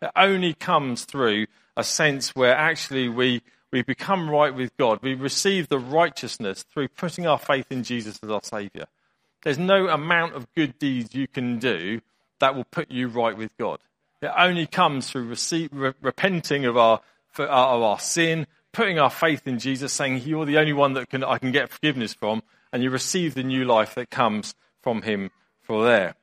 It 0.00 0.12
only 0.16 0.54
comes 0.54 1.04
through 1.04 1.48
a 1.76 1.84
sense 1.84 2.34
where 2.34 2.56
actually 2.56 3.10
we, 3.10 3.42
we 3.70 3.82
become 3.82 4.30
right 4.30 4.54
with 4.54 4.74
God. 4.78 5.00
We 5.02 5.12
receive 5.12 5.68
the 5.68 5.78
righteousness 5.78 6.64
through 6.72 6.88
putting 6.88 7.26
our 7.26 7.38
faith 7.38 7.66
in 7.68 7.82
Jesus 7.82 8.18
as 8.22 8.30
our 8.30 8.42
Saviour. 8.42 8.86
There's 9.42 9.58
no 9.58 9.88
amount 9.88 10.36
of 10.36 10.50
good 10.54 10.78
deeds 10.78 11.14
you 11.14 11.28
can 11.28 11.58
do 11.58 12.00
that 12.40 12.54
will 12.54 12.64
put 12.64 12.90
you 12.90 13.08
right 13.08 13.36
with 13.36 13.54
God. 13.58 13.80
It 14.20 14.30
only 14.36 14.66
comes 14.66 15.10
through 15.10 15.24
receive, 15.24 15.70
re- 15.72 15.92
repenting 16.00 16.64
of 16.64 16.76
our, 16.76 17.00
for, 17.30 17.48
uh, 17.48 17.66
of 17.66 17.82
our 17.82 17.98
sin, 18.00 18.46
putting 18.72 18.98
our 18.98 19.10
faith 19.10 19.46
in 19.46 19.58
Jesus, 19.58 19.92
saying, 19.92 20.22
You're 20.24 20.46
the 20.46 20.58
only 20.58 20.72
one 20.72 20.94
that 20.94 21.08
can, 21.08 21.22
I 21.22 21.38
can 21.38 21.52
get 21.52 21.70
forgiveness 21.70 22.14
from, 22.14 22.42
and 22.72 22.82
you 22.82 22.90
receive 22.90 23.34
the 23.34 23.42
new 23.42 23.64
life 23.64 23.94
that 23.94 24.10
comes 24.10 24.54
from 24.82 25.02
Him 25.02 25.30
for 25.62 25.84
there. 25.84 26.14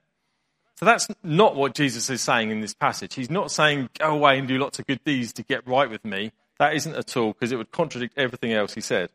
So 0.77 0.85
that's 0.85 1.07
not 1.23 1.55
what 1.55 1.73
Jesus 1.73 2.09
is 2.09 2.21
saying 2.21 2.51
in 2.51 2.59
this 2.59 2.73
passage. 2.73 3.15
He's 3.15 3.29
not 3.29 3.49
saying, 3.49 3.89
Go 3.97 4.13
away 4.13 4.37
and 4.37 4.47
do 4.47 4.57
lots 4.57 4.79
of 4.79 4.87
good 4.87 5.03
deeds 5.05 5.31
to 5.33 5.43
get 5.43 5.65
right 5.65 5.89
with 5.89 6.03
me. 6.03 6.33
That 6.59 6.75
isn't 6.75 6.95
at 6.95 7.15
all, 7.15 7.31
because 7.31 7.51
it 7.51 7.57
would 7.57 7.71
contradict 7.71 8.17
everything 8.17 8.51
else 8.51 8.73
he 8.73 8.81
said. 8.81 9.09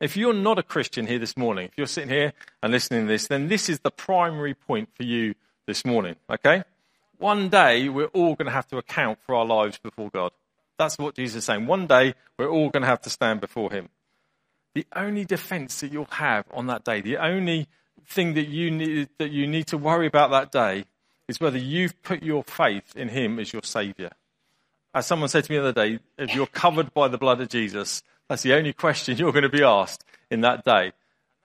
If 0.00 0.16
you're 0.16 0.34
not 0.34 0.58
a 0.58 0.62
Christian 0.62 1.06
here 1.06 1.18
this 1.18 1.36
morning, 1.36 1.66
if 1.66 1.72
you're 1.76 1.86
sitting 1.86 2.10
here 2.10 2.32
and 2.62 2.70
listening 2.70 3.02
to 3.02 3.08
this, 3.08 3.26
then 3.26 3.48
this 3.48 3.68
is 3.68 3.80
the 3.80 3.90
primary 3.90 4.54
point 4.54 4.90
for 4.94 5.02
you 5.02 5.34
this 5.66 5.84
morning, 5.84 6.16
okay? 6.30 6.62
One 7.18 7.48
day, 7.48 7.88
we're 7.88 8.06
all 8.06 8.34
going 8.34 8.46
to 8.46 8.52
have 8.52 8.68
to 8.68 8.78
account 8.78 9.18
for 9.26 9.34
our 9.34 9.44
lives 9.44 9.78
before 9.78 10.08
God. 10.10 10.32
That's 10.78 10.96
what 10.98 11.16
Jesus 11.16 11.38
is 11.38 11.44
saying. 11.44 11.66
One 11.66 11.86
day, 11.86 12.14
we're 12.38 12.48
all 12.48 12.70
going 12.70 12.82
to 12.82 12.88
have 12.88 13.02
to 13.02 13.10
stand 13.10 13.40
before 13.40 13.72
Him. 13.72 13.88
The 14.74 14.86
only 14.94 15.24
defense 15.24 15.80
that 15.80 15.92
you'll 15.92 16.04
have 16.06 16.44
on 16.52 16.68
that 16.68 16.84
day, 16.84 17.00
the 17.00 17.16
only 17.16 17.66
thing 18.06 18.34
that 18.34 18.46
you 18.46 18.70
need, 18.70 19.08
that 19.18 19.30
you 19.30 19.46
need 19.46 19.66
to 19.68 19.78
worry 19.78 20.06
about 20.06 20.30
that 20.30 20.52
day, 20.52 20.84
is 21.28 21.40
whether 21.40 21.58
you've 21.58 22.02
put 22.02 22.22
your 22.22 22.42
faith 22.42 22.96
in 22.96 23.08
him 23.08 23.38
as 23.38 23.52
your 23.52 23.62
Saviour. 23.62 24.10
As 24.94 25.06
someone 25.06 25.28
said 25.28 25.44
to 25.44 25.52
me 25.52 25.58
the 25.58 25.68
other 25.68 25.72
day, 25.72 25.98
if 26.16 26.34
you're 26.34 26.46
covered 26.46 26.94
by 26.94 27.08
the 27.08 27.18
blood 27.18 27.40
of 27.40 27.48
Jesus, 27.48 28.02
that's 28.28 28.42
the 28.42 28.54
only 28.54 28.72
question 28.72 29.16
you're 29.18 29.32
going 29.32 29.42
to 29.42 29.48
be 29.48 29.62
asked 29.62 30.04
in 30.30 30.40
that 30.40 30.64
day. 30.64 30.92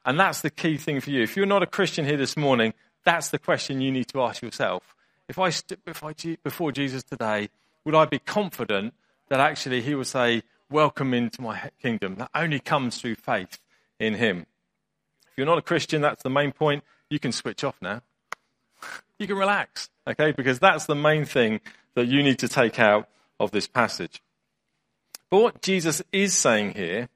And 0.06 0.20
that's 0.20 0.42
the 0.42 0.50
key 0.50 0.78
thing 0.78 1.02
for 1.02 1.10
you. 1.10 1.22
If 1.22 1.36
you're 1.36 1.46
not 1.46 1.64
a 1.64 1.68
Christian 1.68 2.06
here 2.06 2.18
this 2.18 2.38
morning, 2.38 2.74
that's 3.04 3.30
the 3.30 3.40
question 3.40 3.82
you 3.82 3.92
need 3.92 4.08
to 4.10 4.22
ask 4.22 4.42
yourself. 4.42 4.96
If 5.28 5.40
I 5.40 5.50
stood 5.50 5.80
before 5.86 6.72
Jesus 6.72 7.04
today, 7.04 7.50
would 7.86 7.96
I 7.96 8.06
be 8.06 8.20
confident 8.20 8.94
that 9.30 9.40
actually 9.40 9.82
he 9.82 9.96
will 9.96 10.06
say, 10.06 10.44
Welcome 10.70 11.14
into 11.14 11.42
my 11.42 11.70
kingdom? 11.82 12.16
That 12.16 12.32
only 12.34 12.60
comes 12.60 13.00
through 13.00 13.16
faith 13.16 13.60
in 14.00 14.16
him. 14.16 14.48
If 15.32 15.38
you're 15.38 15.46
not 15.46 15.58
a 15.58 15.64
Christian, 15.64 16.02
that's 16.02 16.24
the 16.24 16.30
main 16.30 16.52
point. 16.52 16.84
You 17.10 17.20
can 17.20 17.32
switch 17.32 17.64
off 17.64 17.76
now. 17.82 18.02
You 19.20 19.28
can 19.28 19.38
relax, 19.38 19.90
okay? 20.08 20.32
Because 20.32 20.60
that's 20.60 20.86
the 20.86 20.96
main 20.96 21.24
thing 21.24 21.62
that 21.94 22.08
you 22.08 22.24
need 22.24 22.40
to 22.40 22.50
take 22.50 22.80
out 22.80 23.08
of 23.40 23.52
this 23.52 23.68
passage. 23.68 24.22
But 25.30 25.38
what 25.38 25.62
Jesus 25.62 26.02
is 26.12 26.36
saying 26.36 26.74
here 26.74 27.08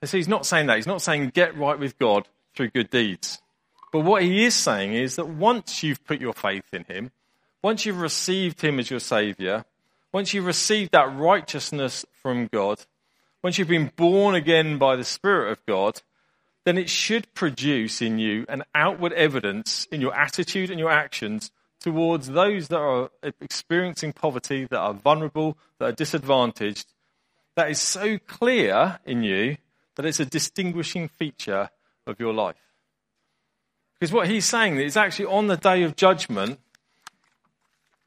is 0.00 0.12
he's 0.12 0.28
not 0.28 0.46
saying 0.46 0.68
that. 0.68 0.76
He's 0.76 0.86
not 0.86 1.02
saying 1.02 1.32
get 1.34 1.58
right 1.58 1.78
with 1.78 1.98
God 1.98 2.28
through 2.54 2.70
good 2.70 2.90
deeds. 2.90 3.42
But 3.94 4.00
what 4.00 4.24
he 4.24 4.44
is 4.44 4.56
saying 4.56 4.92
is 4.92 5.14
that 5.14 5.28
once 5.28 5.84
you've 5.84 6.04
put 6.04 6.20
your 6.20 6.32
faith 6.32 6.64
in 6.72 6.82
him, 6.82 7.12
once 7.62 7.86
you've 7.86 8.00
received 8.00 8.60
him 8.60 8.80
as 8.80 8.90
your 8.90 8.98
Saviour, 8.98 9.64
once 10.12 10.34
you've 10.34 10.46
received 10.46 10.90
that 10.90 11.16
righteousness 11.16 12.04
from 12.20 12.48
God, 12.48 12.80
once 13.40 13.56
you've 13.56 13.68
been 13.68 13.92
born 13.94 14.34
again 14.34 14.78
by 14.78 14.96
the 14.96 15.04
Spirit 15.04 15.52
of 15.52 15.64
God, 15.64 16.02
then 16.64 16.76
it 16.76 16.90
should 16.90 17.32
produce 17.34 18.02
in 18.02 18.18
you 18.18 18.44
an 18.48 18.64
outward 18.74 19.12
evidence 19.12 19.86
in 19.92 20.00
your 20.00 20.12
attitude 20.12 20.70
and 20.70 20.80
your 20.80 20.90
actions 20.90 21.52
towards 21.78 22.26
those 22.30 22.66
that 22.66 22.80
are 22.80 23.10
experiencing 23.40 24.12
poverty, 24.12 24.64
that 24.64 24.80
are 24.80 24.94
vulnerable, 24.94 25.56
that 25.78 25.84
are 25.90 25.92
disadvantaged, 25.92 26.92
that 27.54 27.70
is 27.70 27.80
so 27.80 28.18
clear 28.18 28.98
in 29.06 29.22
you 29.22 29.56
that 29.94 30.04
it's 30.04 30.18
a 30.18 30.26
distinguishing 30.26 31.06
feature 31.06 31.70
of 32.08 32.18
your 32.18 32.34
life. 32.34 32.56
Because 33.98 34.12
what 34.12 34.28
he's 34.28 34.44
saying 34.44 34.76
is 34.76 34.96
actually 34.96 35.26
on 35.26 35.46
the 35.46 35.56
day 35.56 35.82
of 35.82 35.96
judgment, 35.96 36.58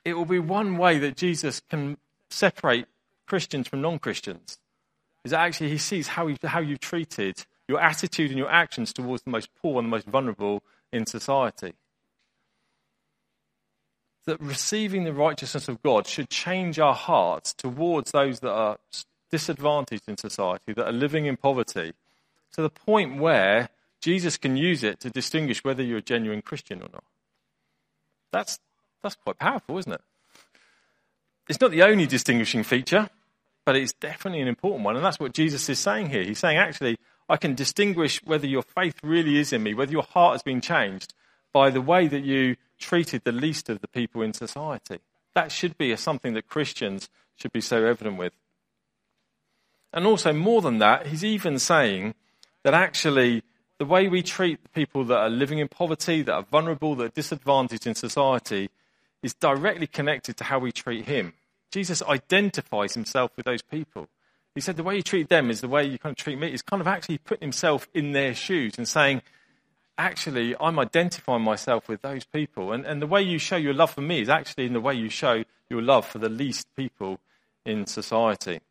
it 0.05 0.13
will 0.13 0.25
be 0.25 0.39
one 0.39 0.77
way 0.77 0.99
that 0.99 1.17
Jesus 1.17 1.61
can 1.69 1.97
separate 2.29 2.85
Christians 3.25 3.67
from 3.67 3.81
non 3.81 3.99
Christians. 3.99 4.59
Is 5.23 5.31
that 5.31 5.39
actually 5.39 5.69
he 5.69 5.77
sees 5.77 6.09
how, 6.09 6.27
you, 6.27 6.37
how 6.43 6.59
you 6.59 6.77
treated 6.77 7.45
your 7.67 7.81
attitude 7.81 8.29
and 8.29 8.37
your 8.37 8.49
actions 8.49 8.93
towards 8.93 9.23
the 9.23 9.31
most 9.31 9.49
poor 9.61 9.79
and 9.79 9.87
the 9.87 9.91
most 9.91 10.07
vulnerable 10.07 10.63
in 10.91 11.05
society 11.05 11.73
that 14.27 14.39
receiving 14.41 15.05
the 15.05 15.13
righteousness 15.13 15.67
of 15.67 15.81
God 15.81 16.05
should 16.05 16.29
change 16.29 16.77
our 16.79 16.93
hearts 16.93 17.53
towards 17.53 18.11
those 18.11 18.41
that 18.41 18.51
are 18.51 18.77
disadvantaged 19.31 20.03
in 20.07 20.17
society, 20.17 20.73
that 20.73 20.85
are 20.85 20.91
living 20.91 21.25
in 21.25 21.37
poverty, 21.37 21.93
to 22.53 22.61
the 22.61 22.69
point 22.69 23.19
where 23.19 23.69
Jesus 24.01 24.37
can 24.37 24.57
use 24.57 24.83
it 24.83 24.99
to 25.01 25.09
distinguish 25.09 25.63
whether 25.63 25.83
you're 25.83 25.97
a 25.99 26.01
genuine 26.01 26.41
Christian 26.41 26.81
or 26.81 26.89
not. 26.91 27.03
That's, 28.31 28.59
that's 29.01 29.15
quite 29.15 29.39
powerful, 29.39 29.77
isn't 29.77 29.93
it? 29.93 30.01
It's 31.49 31.61
not 31.61 31.71
the 31.71 31.83
only 31.83 32.05
distinguishing 32.05 32.63
feature, 32.63 33.09
but 33.65 33.75
it's 33.75 33.93
definitely 33.93 34.41
an 34.41 34.47
important 34.47 34.83
one. 34.83 34.95
And 34.95 35.05
that's 35.05 35.19
what 35.19 35.33
Jesus 35.33 35.67
is 35.69 35.79
saying 35.79 36.09
here. 36.09 36.23
He's 36.23 36.39
saying, 36.39 36.57
actually, 36.57 36.97
I 37.29 37.37
can 37.37 37.55
distinguish 37.55 38.21
whether 38.23 38.47
your 38.47 38.63
faith 38.63 38.95
really 39.03 39.37
is 39.37 39.51
in 39.51 39.63
me, 39.63 39.73
whether 39.73 39.91
your 39.91 40.03
heart 40.03 40.33
has 40.33 40.43
been 40.43 40.61
changed 40.61 41.13
by 41.53 41.69
the 41.69 41.81
way 41.81 42.07
that 42.07 42.23
you 42.23 42.55
treated 42.79 43.23
the 43.23 43.31
least 43.31 43.69
of 43.69 43.81
the 43.81 43.87
people 43.87 44.21
in 44.21 44.33
society. 44.33 44.99
That 45.33 45.51
should 45.51 45.77
be 45.77 45.95
something 45.95 46.33
that 46.33 46.47
Christians 46.47 47.09
should 47.35 47.51
be 47.51 47.61
so 47.61 47.85
evident 47.85 48.17
with. 48.17 48.33
And 49.93 50.05
also, 50.05 50.33
more 50.33 50.61
than 50.61 50.79
that, 50.79 51.07
he's 51.07 51.23
even 51.23 51.59
saying 51.59 52.13
that 52.63 52.73
actually 52.73 53.43
the 53.79 53.85
way 53.85 54.07
we 54.07 54.23
treat 54.23 54.73
people 54.73 55.03
that 55.05 55.17
are 55.17 55.29
living 55.29 55.59
in 55.59 55.67
poverty, 55.67 56.21
that 56.23 56.33
are 56.33 56.43
vulnerable, 56.43 56.95
that 56.95 57.05
are 57.05 57.09
disadvantaged 57.09 57.85
in 57.85 57.95
society, 57.95 58.69
is 59.21 59.33
directly 59.33 59.87
connected 59.87 60.37
to 60.37 60.45
how 60.45 60.59
we 60.59 60.71
treat 60.71 61.05
him. 61.05 61.33
Jesus 61.71 62.01
identifies 62.03 62.93
himself 62.93 63.31
with 63.35 63.45
those 63.45 63.61
people. 63.61 64.07
He 64.55 64.61
said 64.61 64.77
the 64.77 64.83
way 64.83 64.95
you 64.95 65.03
treat 65.03 65.29
them 65.29 65.51
is 65.51 65.61
the 65.61 65.67
way 65.67 65.85
you 65.85 65.99
kind 65.99 66.13
of 66.13 66.17
treat 66.17 66.39
me. 66.39 66.49
He's 66.49 66.63
kind 66.63 66.81
of 66.81 66.87
actually 66.87 67.19
putting 67.19 67.45
himself 67.45 67.87
in 67.93 68.13
their 68.13 68.33
shoes 68.33 68.77
and 68.77 68.87
saying, 68.87 69.21
actually, 69.97 70.55
I'm 70.59 70.79
identifying 70.79 71.43
myself 71.43 71.87
with 71.87 72.01
those 72.01 72.25
people. 72.25 72.71
And, 72.71 72.85
and 72.85 72.99
the 73.01 73.07
way 73.07 73.21
you 73.21 73.37
show 73.37 73.57
your 73.57 73.73
love 73.73 73.91
for 73.91 74.01
me 74.01 74.21
is 74.21 74.29
actually 74.29 74.65
in 74.65 74.73
the 74.73 74.81
way 74.81 74.95
you 74.95 75.09
show 75.09 75.43
your 75.69 75.81
love 75.81 76.07
for 76.07 76.17
the 76.17 76.29
least 76.29 76.67
people 76.75 77.19
in 77.65 77.85
society. 77.85 78.61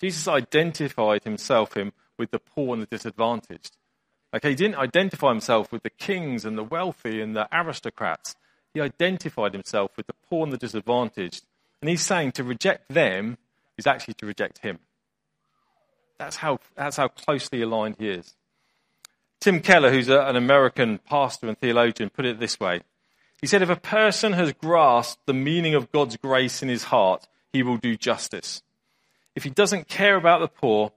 Jesus 0.00 0.28
identified 0.28 1.24
himself 1.24 1.76
him 1.76 1.92
with 2.18 2.30
the 2.30 2.38
poor 2.38 2.74
and 2.74 2.82
the 2.82 2.86
disadvantaged. 2.86 3.76
Okay, 4.34 4.50
he 4.50 4.54
didn't 4.54 4.76
identify 4.76 5.28
himself 5.28 5.70
with 5.72 5.82
the 5.82 5.90
kings 5.90 6.44
and 6.44 6.56
the 6.56 6.64
wealthy 6.64 7.20
and 7.20 7.36
the 7.36 7.48
aristocrats. 7.52 8.34
He 8.72 8.80
identified 8.80 9.52
himself 9.52 9.96
with 9.96 10.06
the 10.06 10.14
poor 10.28 10.44
and 10.44 10.52
the 10.52 10.58
disadvantaged. 10.58 11.44
And 11.80 11.90
he's 11.90 12.02
saying 12.02 12.32
to 12.32 12.44
reject 12.44 12.88
them 12.88 13.36
is 13.76 13.86
actually 13.86 14.14
to 14.14 14.26
reject 14.26 14.58
him. 14.58 14.78
That's 16.18 16.36
how, 16.36 16.60
that's 16.76 16.96
how 16.96 17.08
closely 17.08 17.62
aligned 17.62 17.96
he 17.98 18.08
is. 18.08 18.34
Tim 19.40 19.60
Keller, 19.60 19.90
who's 19.90 20.08
a, 20.08 20.20
an 20.20 20.36
American 20.36 20.98
pastor 20.98 21.48
and 21.48 21.58
theologian, 21.58 22.10
put 22.10 22.24
it 22.24 22.38
this 22.38 22.60
way. 22.60 22.82
He 23.40 23.48
said, 23.48 23.60
If 23.60 23.70
a 23.70 23.76
person 23.76 24.34
has 24.34 24.52
grasped 24.52 25.26
the 25.26 25.34
meaning 25.34 25.74
of 25.74 25.90
God's 25.90 26.16
grace 26.16 26.62
in 26.62 26.68
his 26.68 26.84
heart, 26.84 27.26
he 27.52 27.62
will 27.62 27.76
do 27.76 27.96
justice. 27.96 28.62
If 29.34 29.42
he 29.42 29.50
doesn't 29.50 29.88
care 29.88 30.16
about 30.16 30.40
the 30.40 30.48
poor, 30.48 30.92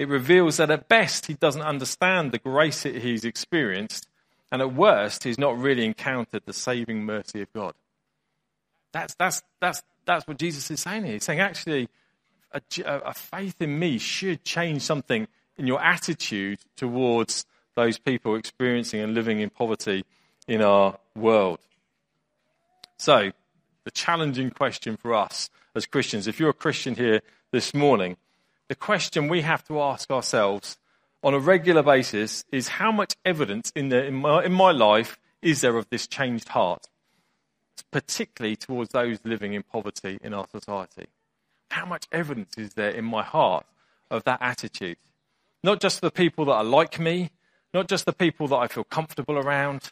it 0.00 0.08
reveals 0.08 0.56
that 0.56 0.70
at 0.70 0.88
best 0.88 1.26
he 1.26 1.34
doesn't 1.34 1.60
understand 1.60 2.32
the 2.32 2.38
grace 2.38 2.84
that 2.84 2.94
he's 2.94 3.22
experienced, 3.22 4.08
and 4.50 4.62
at 4.62 4.72
worst 4.72 5.24
he's 5.24 5.38
not 5.38 5.58
really 5.58 5.84
encountered 5.84 6.42
the 6.46 6.54
saving 6.54 7.04
mercy 7.04 7.42
of 7.42 7.52
God. 7.52 7.74
That's, 8.92 9.14
that's, 9.16 9.42
that's, 9.60 9.82
that's 10.06 10.26
what 10.26 10.38
Jesus 10.38 10.70
is 10.70 10.80
saying 10.80 11.04
here. 11.04 11.12
He's 11.12 11.24
saying, 11.24 11.40
actually, 11.40 11.90
a, 12.50 12.62
a 12.82 13.12
faith 13.12 13.56
in 13.60 13.78
me 13.78 13.98
should 13.98 14.42
change 14.42 14.80
something 14.80 15.28
in 15.58 15.66
your 15.66 15.82
attitude 15.82 16.60
towards 16.76 17.44
those 17.74 17.98
people 17.98 18.36
experiencing 18.36 19.00
and 19.00 19.12
living 19.12 19.40
in 19.40 19.50
poverty 19.50 20.06
in 20.48 20.62
our 20.62 20.98
world. 21.14 21.58
So, 22.96 23.32
the 23.84 23.90
challenging 23.90 24.48
question 24.48 24.96
for 24.96 25.12
us 25.12 25.50
as 25.74 25.84
Christians, 25.84 26.26
if 26.26 26.40
you're 26.40 26.48
a 26.48 26.54
Christian 26.54 26.94
here 26.94 27.20
this 27.52 27.74
morning, 27.74 28.16
the 28.70 28.76
question 28.76 29.26
we 29.26 29.40
have 29.40 29.64
to 29.64 29.82
ask 29.82 30.12
ourselves 30.12 30.78
on 31.24 31.34
a 31.34 31.40
regular 31.40 31.82
basis 31.82 32.44
is 32.52 32.68
how 32.68 32.92
much 32.92 33.16
evidence 33.24 33.72
in, 33.74 33.88
the, 33.88 34.06
in, 34.06 34.14
my, 34.14 34.44
in 34.44 34.52
my 34.52 34.70
life 34.70 35.18
is 35.42 35.60
there 35.60 35.76
of 35.76 35.90
this 35.90 36.06
changed 36.06 36.50
heart, 36.50 36.86
particularly 37.90 38.54
towards 38.54 38.92
those 38.92 39.18
living 39.24 39.54
in 39.54 39.64
poverty 39.64 40.18
in 40.22 40.32
our 40.32 40.46
society? 40.52 41.08
How 41.72 41.84
much 41.84 42.06
evidence 42.12 42.56
is 42.56 42.74
there 42.74 42.90
in 42.90 43.04
my 43.04 43.24
heart 43.24 43.66
of 44.08 44.22
that 44.22 44.38
attitude? 44.40 44.98
Not 45.64 45.80
just 45.80 46.00
the 46.00 46.12
people 46.12 46.44
that 46.44 46.52
are 46.52 46.62
like 46.62 47.00
me, 47.00 47.30
not 47.74 47.88
just 47.88 48.06
the 48.06 48.12
people 48.12 48.46
that 48.46 48.56
I 48.56 48.68
feel 48.68 48.84
comfortable 48.84 49.36
around, 49.36 49.90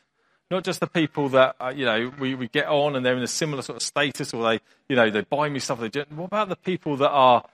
not 0.53 0.63
just 0.63 0.79
the 0.79 0.87
people 0.87 1.29
that 1.31 1.57
uh, 1.59 1.73
you 1.75 1.85
know 1.85 2.13
we, 2.21 2.37
we 2.37 2.47
get 2.47 2.69
on 2.69 2.95
and 2.95 3.05
they're 3.05 3.17
in 3.17 3.25
a 3.25 3.27
similar 3.27 3.63
sort 3.63 3.77
of 3.77 3.83
status, 3.83 4.33
or 4.33 4.45
they 4.45 4.61
you 4.89 4.95
know 4.95 5.11
they 5.11 5.23
buy 5.23 5.49
me 5.49 5.59
stuff. 5.59 5.81
They 5.81 5.89
do. 5.89 6.05
What 6.15 6.27
about 6.27 6.49
the 6.49 6.57
people 6.57 6.97
that 6.99 7.11
are 7.11 7.45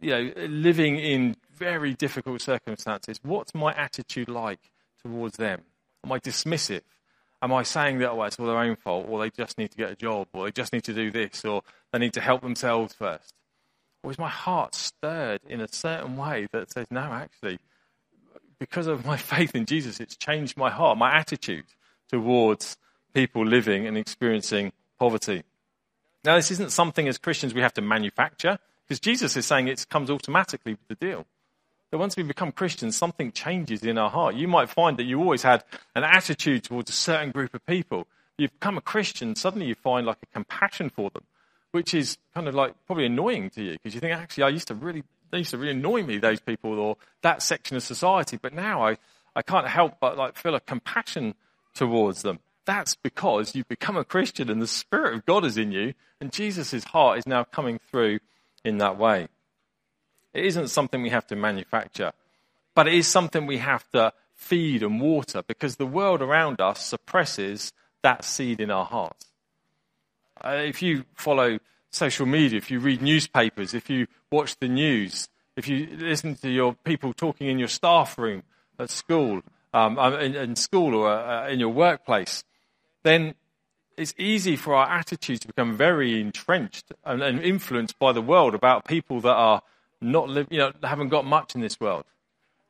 you 0.00 0.10
know 0.10 0.32
living 0.48 0.96
in 0.96 1.36
very 1.54 1.94
difficult 1.94 2.40
circumstances? 2.40 3.20
What's 3.22 3.54
my 3.54 3.72
attitude 3.72 4.28
like 4.28 4.60
towards 5.02 5.36
them? 5.36 5.62
Am 6.04 6.12
I 6.12 6.18
dismissive? 6.18 6.82
Am 7.42 7.52
I 7.52 7.62
saying 7.62 7.98
that 7.98 8.10
oh, 8.10 8.22
it's 8.24 8.38
all 8.38 8.46
their 8.46 8.58
own 8.58 8.76
fault, 8.76 9.06
or 9.08 9.20
they 9.20 9.30
just 9.30 9.58
need 9.58 9.70
to 9.70 9.76
get 9.76 9.90
a 9.90 9.96
job, 9.96 10.28
or 10.32 10.44
they 10.44 10.52
just 10.52 10.72
need 10.72 10.84
to 10.84 10.92
do 10.92 11.10
this, 11.10 11.44
or 11.44 11.62
they 11.92 11.98
need 11.98 12.12
to 12.14 12.20
help 12.20 12.42
themselves 12.42 12.94
first? 12.94 13.34
Or 14.02 14.10
is 14.10 14.18
my 14.18 14.28
heart 14.28 14.74
stirred 14.74 15.40
in 15.48 15.60
a 15.60 15.68
certain 15.68 16.16
way 16.16 16.48
that 16.52 16.70
says, 16.70 16.86
no, 16.90 17.00
actually, 17.00 17.58
because 18.58 18.86
of 18.86 19.04
my 19.04 19.16
faith 19.32 19.54
in 19.54 19.66
Jesus, 19.66 20.00
it's 20.00 20.16
changed 20.16 20.56
my 20.56 20.70
heart, 20.70 20.98
my 20.98 21.14
attitude 21.14 21.64
towards 22.08 22.76
people 23.14 23.44
living 23.44 23.86
and 23.86 23.96
experiencing 23.96 24.72
poverty. 24.98 25.42
Now, 26.24 26.36
this 26.36 26.50
isn't 26.50 26.72
something 26.72 27.08
as 27.08 27.18
Christians 27.18 27.54
we 27.54 27.62
have 27.62 27.74
to 27.74 27.82
manufacture, 27.82 28.58
because 28.90 28.98
Jesus 28.98 29.36
is 29.36 29.46
saying 29.46 29.68
it 29.68 29.86
comes 29.88 30.10
automatically 30.10 30.72
with 30.72 30.88
the 30.88 31.06
deal. 31.06 31.24
That 31.92 31.98
once 31.98 32.16
we 32.16 32.24
become 32.24 32.50
Christians, 32.50 32.96
something 32.96 33.30
changes 33.30 33.84
in 33.84 33.96
our 33.96 34.10
heart. 34.10 34.34
You 34.34 34.48
might 34.48 34.68
find 34.68 34.96
that 34.96 35.04
you 35.04 35.20
always 35.20 35.44
had 35.44 35.62
an 35.94 36.02
attitude 36.02 36.64
towards 36.64 36.90
a 36.90 36.92
certain 36.92 37.30
group 37.30 37.54
of 37.54 37.64
people. 37.66 38.08
You 38.36 38.48
become 38.48 38.76
a 38.76 38.80
Christian, 38.80 39.36
suddenly 39.36 39.66
you 39.66 39.76
find 39.76 40.06
like 40.06 40.16
a 40.24 40.26
compassion 40.34 40.90
for 40.90 41.08
them, 41.10 41.22
which 41.70 41.94
is 41.94 42.18
kind 42.34 42.48
of 42.48 42.56
like 42.56 42.74
probably 42.88 43.06
annoying 43.06 43.50
to 43.50 43.62
you 43.62 43.72
because 43.74 43.94
you 43.94 44.00
think, 44.00 44.12
actually, 44.12 44.42
I 44.42 44.48
used 44.48 44.66
to 44.68 44.74
really 44.74 45.04
they 45.30 45.38
used 45.38 45.52
to 45.52 45.58
really 45.58 45.70
annoy 45.70 46.02
me, 46.02 46.18
those 46.18 46.40
people 46.40 46.76
or 46.76 46.96
that 47.22 47.44
section 47.44 47.76
of 47.76 47.84
society. 47.84 48.40
But 48.42 48.54
now 48.54 48.84
I, 48.84 48.96
I 49.36 49.42
can't 49.42 49.68
help 49.68 50.00
but 50.00 50.18
like 50.18 50.34
feel 50.34 50.56
a 50.56 50.60
compassion 50.60 51.36
towards 51.74 52.22
them. 52.22 52.40
That's 52.64 52.96
because 52.96 53.54
you've 53.54 53.68
become 53.68 53.96
a 53.96 54.04
Christian 54.04 54.50
and 54.50 54.60
the 54.60 54.66
Spirit 54.66 55.14
of 55.14 55.26
God 55.26 55.44
is 55.44 55.56
in 55.56 55.70
you, 55.70 55.94
and 56.20 56.32
Jesus' 56.32 56.82
heart 56.82 57.18
is 57.18 57.26
now 57.28 57.44
coming 57.44 57.78
through 57.88 58.18
in 58.64 58.78
that 58.78 58.98
way. 58.98 59.28
It 60.32 60.44
isn't 60.46 60.68
something 60.68 61.02
we 61.02 61.10
have 61.10 61.26
to 61.28 61.36
manufacture, 61.36 62.12
but 62.74 62.86
it 62.86 62.94
is 62.94 63.08
something 63.08 63.46
we 63.46 63.58
have 63.58 63.88
to 63.90 64.12
feed 64.34 64.82
and 64.82 65.00
water 65.00 65.42
because 65.42 65.76
the 65.76 65.86
world 65.86 66.22
around 66.22 66.60
us 66.60 66.84
suppresses 66.84 67.72
that 68.02 68.24
seed 68.24 68.60
in 68.60 68.70
our 68.70 68.84
hearts. 68.84 69.26
Uh, 70.42 70.62
if 70.64 70.80
you 70.80 71.04
follow 71.14 71.58
social 71.90 72.26
media, 72.26 72.56
if 72.56 72.70
you 72.70 72.80
read 72.80 73.02
newspapers, 73.02 73.74
if 73.74 73.90
you 73.90 74.06
watch 74.30 74.56
the 74.58 74.68
news, 74.68 75.28
if 75.56 75.68
you 75.68 75.88
listen 75.98 76.34
to 76.36 76.48
your 76.48 76.74
people 76.84 77.12
talking 77.12 77.48
in 77.48 77.58
your 77.58 77.68
staff 77.68 78.16
room 78.16 78.42
at 78.78 78.88
school, 78.88 79.42
um, 79.74 79.98
uh, 79.98 80.16
in, 80.18 80.34
in, 80.34 80.56
school 80.56 80.94
or 80.94 81.10
uh, 81.10 81.48
in 81.48 81.60
your 81.60 81.68
workplace, 81.68 82.44
then 83.02 83.34
it's 84.00 84.14
easy 84.16 84.56
for 84.56 84.74
our 84.74 84.88
attitudes 84.88 85.40
to 85.40 85.46
become 85.46 85.76
very 85.76 86.20
entrenched 86.20 86.90
and, 87.04 87.22
and 87.22 87.40
influenced 87.42 87.98
by 87.98 88.12
the 88.12 88.22
world 88.22 88.54
about 88.54 88.86
people 88.86 89.20
that 89.20 89.34
are 89.34 89.60
not, 90.00 90.30
you 90.50 90.58
know, 90.58 90.72
haven't 90.82 91.10
got 91.10 91.26
much 91.26 91.54
in 91.54 91.60
this 91.60 91.78
world. 91.78 92.04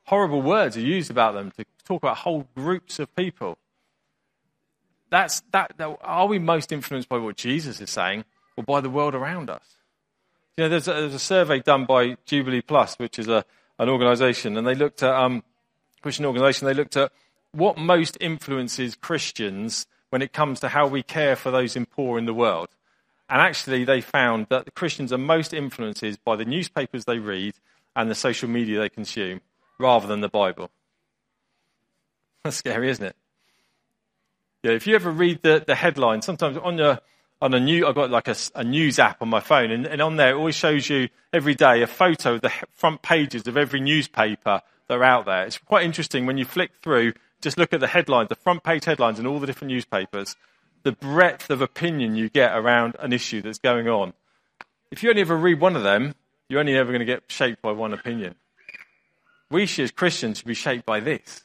Horrible 0.06 0.42
words 0.42 0.76
are 0.76 0.80
used 0.80 1.08
about 1.08 1.34
them 1.34 1.52
to 1.52 1.64
talk 1.84 2.02
about 2.02 2.18
whole 2.18 2.48
groups 2.56 2.98
of 2.98 3.14
people. 3.14 3.58
That's, 5.08 5.42
that, 5.52 5.74
that, 5.76 5.98
are 6.02 6.26
we 6.26 6.40
most 6.40 6.72
influenced 6.72 7.08
by 7.08 7.18
what 7.18 7.36
Jesus 7.36 7.80
is 7.80 7.90
saying 7.90 8.24
or 8.56 8.64
by 8.64 8.80
the 8.80 8.90
world 8.90 9.14
around 9.14 9.50
us? 9.50 9.76
You 10.56 10.64
know, 10.64 10.68
there's 10.68 10.88
a, 10.88 10.94
there's 10.94 11.14
a 11.14 11.20
survey 11.20 11.60
done 11.60 11.84
by 11.84 12.16
Jubilee 12.26 12.60
Plus, 12.60 12.96
which 12.98 13.20
is 13.20 13.28
a, 13.28 13.44
an 13.78 13.88
organization, 13.88 14.56
and 14.56 14.66
they 14.66 14.74
looked 14.74 15.04
at, 15.04 15.14
um, 15.14 15.44
Christian 16.02 16.24
organization, 16.24 16.66
they 16.66 16.74
looked 16.74 16.96
at 16.96 17.12
what 17.52 17.78
most 17.78 18.18
influences 18.20 18.96
Christians 18.96 19.86
when 20.10 20.22
it 20.22 20.32
comes 20.32 20.60
to 20.60 20.68
how 20.68 20.86
we 20.86 21.02
care 21.02 21.36
for 21.36 21.50
those 21.50 21.76
in 21.76 21.86
poor 21.86 22.18
in 22.18 22.26
the 22.26 22.34
world. 22.34 22.68
And 23.28 23.40
actually, 23.40 23.84
they 23.84 24.00
found 24.00 24.46
that 24.50 24.64
the 24.64 24.70
Christians 24.70 25.12
are 25.12 25.18
most 25.18 25.54
influenced 25.54 26.24
by 26.24 26.36
the 26.36 26.44
newspapers 26.44 27.04
they 27.04 27.18
read 27.18 27.54
and 27.96 28.10
the 28.10 28.14
social 28.14 28.48
media 28.48 28.80
they 28.80 28.88
consume 28.88 29.40
rather 29.78 30.06
than 30.06 30.20
the 30.20 30.28
Bible. 30.28 30.70
That's 32.44 32.56
scary, 32.56 32.90
isn't 32.90 33.04
it? 33.04 33.16
Yeah, 34.62 34.72
if 34.72 34.86
you 34.86 34.94
ever 34.94 35.10
read 35.10 35.42
the, 35.42 35.62
the 35.66 35.74
headline, 35.74 36.22
sometimes 36.22 36.58
on 36.58 36.76
your 36.76 36.98
on 37.42 37.54
a 37.54 37.60
new, 37.60 37.86
I've 37.86 37.94
got 37.94 38.10
like 38.10 38.28
a, 38.28 38.36
a 38.54 38.62
news 38.62 38.98
app 38.98 39.22
on 39.22 39.28
my 39.28 39.40
phone, 39.40 39.70
and, 39.70 39.86
and, 39.86 40.02
on 40.02 40.16
there 40.16 40.30
it 40.30 40.34
always 40.36 40.54
shows 40.54 40.90
you 40.90 41.08
every 41.32 41.54
day 41.54 41.80
a 41.80 41.86
photo 41.86 42.34
of 42.34 42.42
the 42.42 42.52
front 42.74 43.00
pages 43.00 43.46
of 43.46 43.56
every 43.56 43.80
newspaper 43.80 44.60
that 44.88 44.94
are 44.98 45.04
out 45.04 45.24
there. 45.24 45.46
It's 45.46 45.56
quite 45.56 45.84
interesting 45.84 46.26
when 46.26 46.36
you 46.36 46.44
flick 46.44 46.70
through, 46.82 47.14
just 47.40 47.58
look 47.58 47.72
at 47.72 47.80
the 47.80 47.86
headlines, 47.86 48.28
the 48.28 48.34
front 48.34 48.62
page 48.62 48.84
headlines 48.84 49.18
in 49.18 49.26
all 49.26 49.38
the 49.38 49.46
different 49.46 49.72
newspapers, 49.72 50.36
the 50.82 50.92
breadth 50.92 51.50
of 51.50 51.60
opinion 51.60 52.14
you 52.14 52.28
get 52.28 52.56
around 52.56 52.96
an 53.00 53.12
issue 53.12 53.42
that's 53.42 53.58
going 53.58 53.88
on. 53.88 54.12
If 54.90 55.02
you 55.02 55.10
only 55.10 55.22
ever 55.22 55.36
read 55.36 55.60
one 55.60 55.76
of 55.76 55.82
them, 55.82 56.14
you're 56.48 56.60
only 56.60 56.76
ever 56.76 56.90
going 56.90 57.00
to 57.00 57.06
get 57.06 57.24
shaped 57.28 57.62
by 57.62 57.72
one 57.72 57.92
opinion. 57.92 58.34
We 59.50 59.64
as 59.64 59.90
Christians 59.90 60.38
should 60.38 60.46
be 60.46 60.54
shaped 60.54 60.86
by 60.86 61.00
this 61.00 61.42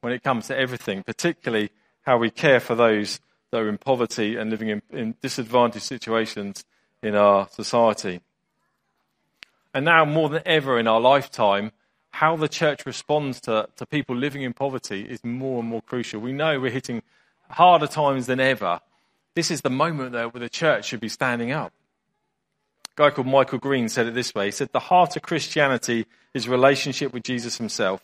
when 0.00 0.12
it 0.12 0.22
comes 0.22 0.46
to 0.46 0.56
everything, 0.56 1.02
particularly 1.02 1.70
how 2.02 2.18
we 2.18 2.30
care 2.30 2.60
for 2.60 2.74
those 2.74 3.20
that 3.50 3.58
are 3.58 3.68
in 3.68 3.78
poverty 3.78 4.36
and 4.36 4.50
living 4.50 4.68
in, 4.68 4.82
in 4.90 5.14
disadvantaged 5.20 5.84
situations 5.84 6.64
in 7.02 7.14
our 7.14 7.48
society. 7.50 8.20
And 9.74 9.84
now, 9.84 10.04
more 10.04 10.28
than 10.28 10.42
ever 10.46 10.78
in 10.78 10.86
our 10.86 11.00
lifetime, 11.00 11.72
how 12.10 12.36
the 12.36 12.48
church 12.48 12.86
responds 12.86 13.40
to, 13.42 13.68
to 13.76 13.86
people 13.86 14.16
living 14.16 14.42
in 14.42 14.52
poverty 14.52 15.02
is 15.02 15.24
more 15.24 15.60
and 15.60 15.68
more 15.68 15.82
crucial. 15.82 16.20
We 16.20 16.32
know 16.32 16.60
we're 16.60 16.70
hitting 16.70 17.02
harder 17.48 17.86
times 17.86 18.26
than 18.26 18.40
ever, 18.40 18.80
this 19.34 19.50
is 19.50 19.60
the 19.60 19.70
moment 19.70 20.12
though 20.12 20.28
where 20.28 20.40
the 20.40 20.48
church 20.48 20.86
should 20.86 21.00
be 21.00 21.08
standing 21.08 21.52
up. 21.52 21.72
A 22.96 23.02
guy 23.02 23.10
called 23.10 23.26
Michael 23.26 23.58
Green 23.58 23.88
said 23.88 24.06
it 24.06 24.14
this 24.14 24.34
way. 24.34 24.46
He 24.46 24.50
said, 24.50 24.70
The 24.72 24.80
heart 24.80 25.16
of 25.16 25.22
Christianity 25.22 26.06
is 26.34 26.48
relationship 26.48 27.12
with 27.12 27.22
Jesus 27.22 27.56
himself, 27.56 28.02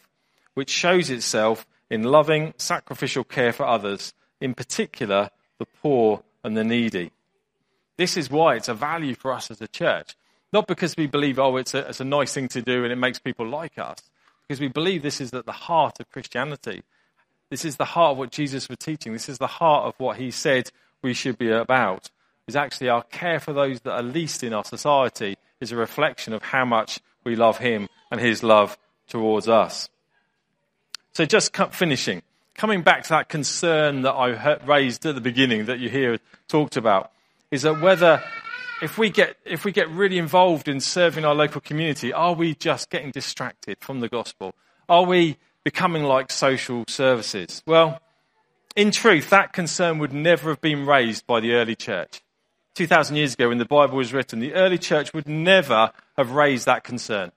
which 0.54 0.70
shows 0.70 1.10
itself 1.10 1.66
in 1.90 2.04
loving, 2.04 2.54
sacrificial 2.56 3.24
care 3.24 3.52
for 3.52 3.66
others, 3.66 4.14
in 4.40 4.54
particular 4.54 5.30
the 5.58 5.66
poor 5.66 6.22
and 6.44 6.56
the 6.56 6.64
needy. 6.64 7.10
This 7.96 8.16
is 8.16 8.30
why 8.30 8.56
it's 8.56 8.68
a 8.68 8.74
value 8.74 9.14
for 9.14 9.32
us 9.32 9.50
as 9.50 9.60
a 9.60 9.68
church. 9.68 10.16
Not 10.52 10.66
because 10.66 10.96
we 10.96 11.06
believe, 11.06 11.38
oh, 11.38 11.56
it's 11.56 11.74
a, 11.74 11.88
it's 11.88 12.00
a 12.00 12.04
nice 12.04 12.32
thing 12.32 12.48
to 12.48 12.62
do 12.62 12.84
and 12.84 12.92
it 12.92 12.96
makes 12.96 13.18
people 13.18 13.46
like 13.46 13.78
us, 13.78 13.98
because 14.46 14.60
we 14.60 14.68
believe 14.68 15.02
this 15.02 15.20
is 15.20 15.32
at 15.34 15.46
the 15.46 15.52
heart 15.52 16.00
of 16.00 16.10
Christianity. 16.10 16.82
This 17.50 17.64
is 17.64 17.76
the 17.76 17.84
heart 17.84 18.12
of 18.12 18.18
what 18.18 18.30
Jesus 18.30 18.68
was 18.68 18.78
teaching. 18.78 19.12
This 19.12 19.28
is 19.28 19.38
the 19.38 19.46
heart 19.46 19.84
of 19.84 19.94
what 19.98 20.16
he 20.16 20.30
said 20.30 20.70
we 21.02 21.14
should 21.14 21.38
be 21.38 21.50
about. 21.50 22.10
Is 22.46 22.54
actually 22.54 22.88
our 22.88 23.02
care 23.02 23.40
for 23.40 23.52
those 23.52 23.80
that 23.80 23.92
are 23.92 24.02
least 24.02 24.44
in 24.44 24.52
our 24.52 24.64
society 24.64 25.36
is 25.60 25.72
a 25.72 25.76
reflection 25.76 26.32
of 26.32 26.42
how 26.42 26.64
much 26.64 27.00
we 27.24 27.34
love 27.34 27.58
him 27.58 27.88
and 28.10 28.20
his 28.20 28.44
love 28.44 28.78
towards 29.08 29.48
us. 29.48 29.88
So 31.12 31.24
just 31.24 31.56
finishing, 31.72 32.22
coming 32.54 32.82
back 32.82 33.02
to 33.04 33.08
that 33.08 33.28
concern 33.28 34.02
that 34.02 34.12
I 34.12 34.58
raised 34.64 35.04
at 35.06 35.16
the 35.16 35.20
beginning 35.20 35.66
that 35.66 35.80
you 35.80 35.88
hear 35.88 36.18
talked 36.46 36.76
about, 36.76 37.10
is 37.50 37.62
that 37.62 37.80
whether 37.80 38.22
if 38.82 38.98
we 38.98 39.10
get 39.10 39.36
if 39.44 39.64
we 39.64 39.72
get 39.72 39.88
really 39.90 40.18
involved 40.18 40.68
in 40.68 40.80
serving 40.80 41.24
our 41.24 41.34
local 41.34 41.60
community, 41.60 42.12
are 42.12 42.34
we 42.34 42.54
just 42.54 42.90
getting 42.90 43.10
distracted 43.10 43.78
from 43.80 44.00
the 44.00 44.08
gospel? 44.08 44.54
Are 44.88 45.04
we 45.04 45.38
becoming 45.64 46.04
like 46.04 46.30
social 46.30 46.84
services? 46.88 47.62
Well, 47.66 48.00
in 48.76 48.90
truth, 48.90 49.30
that 49.30 49.52
concern 49.52 49.98
would 49.98 50.12
never 50.12 50.50
have 50.50 50.60
been 50.60 50.86
raised 50.86 51.26
by 51.26 51.40
the 51.40 51.54
early 51.54 51.74
church. 51.74 52.20
2,000 52.74 53.16
years 53.16 53.32
ago, 53.32 53.48
when 53.48 53.56
the 53.56 53.64
Bible 53.64 53.96
was 53.96 54.12
written, 54.12 54.38
the 54.38 54.52
early 54.52 54.76
church 54.76 55.14
would 55.14 55.26
never 55.26 55.90
have 56.18 56.32
raised 56.32 56.66
that 56.66 56.84
concern 56.84 57.32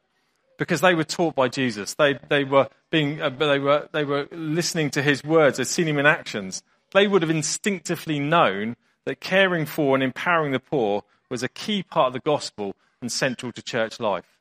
because 0.58 0.82
they 0.82 0.93
were 0.93 1.06
taught 1.06 1.34
by 1.34 1.47
Jesus. 1.47 1.93
They, 1.93 2.19
they, 2.28 2.43
were, 2.43 2.67
being, 2.91 3.21
uh, 3.21 3.30
they, 3.30 3.58
were, 3.58 3.88
they 3.93 4.04
were 4.04 4.28
listening 4.32 4.89
to 4.91 5.02
his 5.02 5.23
words, 5.23 5.58
they'd 5.58 5.65
seen 5.65 5.88
him 5.88 5.97
in 5.97 6.06
actions. 6.06 6.62
They 6.93 7.08
would 7.08 7.21
have 7.21 7.32
instinctively 7.32 8.19
known 8.19 8.75
that 9.06 9.21
caring 9.21 9.65
for 9.65 9.95
and 9.95 10.04
empowering 10.04 10.52
the 10.52 10.60
poor 10.60 11.04
was 11.30 11.44
a 11.44 11.50
key 11.50 11.84
part 11.84 12.08
of 12.08 12.13
the 12.13 12.20
gospel 12.20 12.76
and 13.02 13.12
central 13.12 13.52
to 13.52 13.62
church 13.62 14.00
life. 14.00 14.38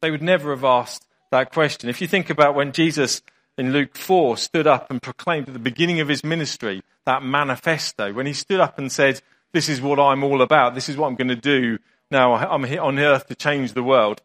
They 0.00 0.10
would 0.10 0.22
never 0.22 0.50
have 0.50 0.64
asked, 0.64 1.06
that 1.32 1.50
question. 1.50 1.90
If 1.90 2.00
you 2.00 2.06
think 2.06 2.30
about 2.30 2.54
when 2.54 2.70
Jesus 2.70 3.22
in 3.58 3.72
Luke 3.72 3.96
4 3.96 4.36
stood 4.36 4.66
up 4.68 4.90
and 4.90 5.02
proclaimed 5.02 5.48
at 5.48 5.54
the 5.54 5.58
beginning 5.58 5.98
of 5.98 6.08
his 6.08 6.22
ministry 6.22 6.82
that 7.04 7.24
manifesto, 7.24 8.12
when 8.12 8.26
he 8.26 8.32
stood 8.32 8.60
up 8.60 8.78
and 8.78 8.92
said, 8.92 9.20
This 9.52 9.68
is 9.68 9.80
what 9.80 9.98
I'm 9.98 10.22
all 10.22 10.42
about, 10.42 10.74
this 10.74 10.88
is 10.88 10.96
what 10.96 11.08
I'm 11.08 11.16
going 11.16 11.28
to 11.28 11.34
do 11.34 11.78
now, 12.10 12.34
I'm 12.34 12.64
here 12.64 12.82
on 12.82 12.98
earth 12.98 13.26
to 13.28 13.34
change 13.34 13.72
the 13.72 13.82
world. 13.82 14.20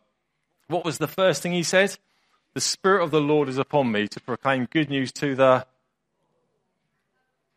What 0.67 0.83
was 0.83 0.97
the 0.97 1.07
first 1.07 1.41
thing 1.41 1.53
he 1.53 1.63
said? 1.63 1.97
The 2.53 2.59
Spirit 2.59 3.01
of 3.01 3.11
the 3.11 3.21
Lord 3.21 3.47
is 3.47 3.57
upon 3.57 3.93
me 3.93 4.09
to 4.09 4.19
proclaim 4.19 4.67
good 4.69 4.89
news 4.89 5.13
to 5.13 5.33
the. 5.33 5.65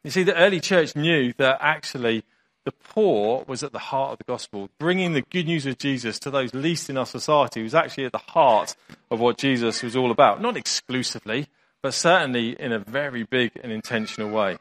You 0.05 0.13
see, 0.13 0.23
the 0.23 0.37
early 0.37 0.61
church 0.61 0.95
knew 0.95 1.33
that 1.39 1.59
actually 1.61 2.23
the 2.65 2.73
poor 2.73 3.45
was 3.47 3.63
at 3.63 3.73
the 3.73 3.79
heart 3.79 4.13
of 4.13 4.19
the 4.19 4.25
gospel. 4.25 4.69
Bringing 4.79 5.13
the 5.13 5.23
good 5.23 5.47
news 5.47 5.67
of 5.67 5.79
Jesus 5.79 6.19
to 6.21 6.31
those 6.31 6.53
least 6.55 6.91
in 6.91 6.99
our 6.99 7.07
society 7.07 7.63
was 7.63 7.75
actually 7.75 8.05
at 8.05 8.13
the 8.13 8.19
heart 8.19 8.77
of 9.11 9.21
what 9.21 9.39
Jesus 9.39 9.83
was 9.83 9.97
all 9.97 10.11
about. 10.11 10.43
Not 10.43 10.57
exclusively, 10.57 11.49
but 11.83 11.95
certainly 11.95 12.61
in 12.61 12.73
a 12.73 12.79
very 12.79 13.23
big 13.23 13.53
and 13.63 13.73
intentional 13.73 14.31
way. 14.31 14.59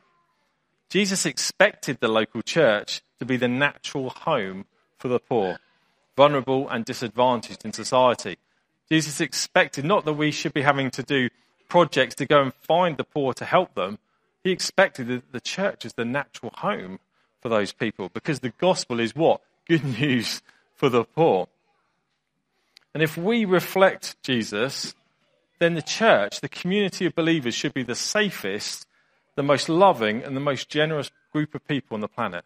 Jesus 0.90 1.26
expected 1.26 2.00
the 2.00 2.08
local 2.08 2.42
church 2.42 3.02
to 3.20 3.26
be 3.26 3.38
the 3.38 3.48
natural 3.48 4.10
home 4.10 4.66
for 4.98 5.10
the 5.10 5.20
poor, 5.20 5.60
vulnerable 6.16 6.70
and 6.70 6.86
disadvantaged 6.86 7.66
in 7.66 7.74
society. 7.74 8.38
Jesus 8.90 9.22
expected 9.22 9.86
not 9.86 10.06
that 10.06 10.14
we 10.14 10.32
should 10.32 10.54
be 10.54 10.62
having 10.62 10.90
to 10.92 11.04
do 11.04 11.30
projects 11.68 12.16
to 12.16 12.26
go 12.26 12.42
and 12.42 12.54
find 12.54 12.98
the 12.98 13.04
poor 13.04 13.34
to 13.36 13.46
help 13.46 13.76
them. 13.76 14.00
He 14.44 14.52
expected 14.52 15.08
that 15.10 15.32
the 15.32 15.42
church 15.42 15.86
is 15.86 15.94
the 15.94 16.06
natural 16.06 16.54
home 16.56 17.00
for 17.42 17.50
those 17.50 17.72
people 17.72 18.10
because 18.10 18.40
the 18.40 18.54
gospel 18.58 19.00
is 19.00 19.16
what? 19.16 19.42
Good 19.68 19.84
news 20.00 20.42
for 20.76 20.90
the 20.90 21.04
poor. 21.04 21.48
And 22.94 23.04
if 23.04 23.18
we 23.18 23.46
reflect 23.46 24.22
Jesus, 24.24 24.96
then 25.60 25.76
the 25.76 25.82
church, 25.82 26.42
the 26.42 26.50
community 26.50 27.06
of 27.06 27.16
believers, 27.16 27.54
should 27.54 27.74
be 27.74 27.84
the 27.84 27.96
safest, 27.96 28.88
the 29.36 29.44
most 29.44 29.70
loving, 29.70 30.24
and 30.24 30.36
the 30.36 30.42
most 30.42 30.70
generous 30.70 31.12
group 31.32 31.54
of 31.54 31.68
people 31.68 31.96
on 31.96 32.02
the 32.02 32.08
planet. 32.08 32.44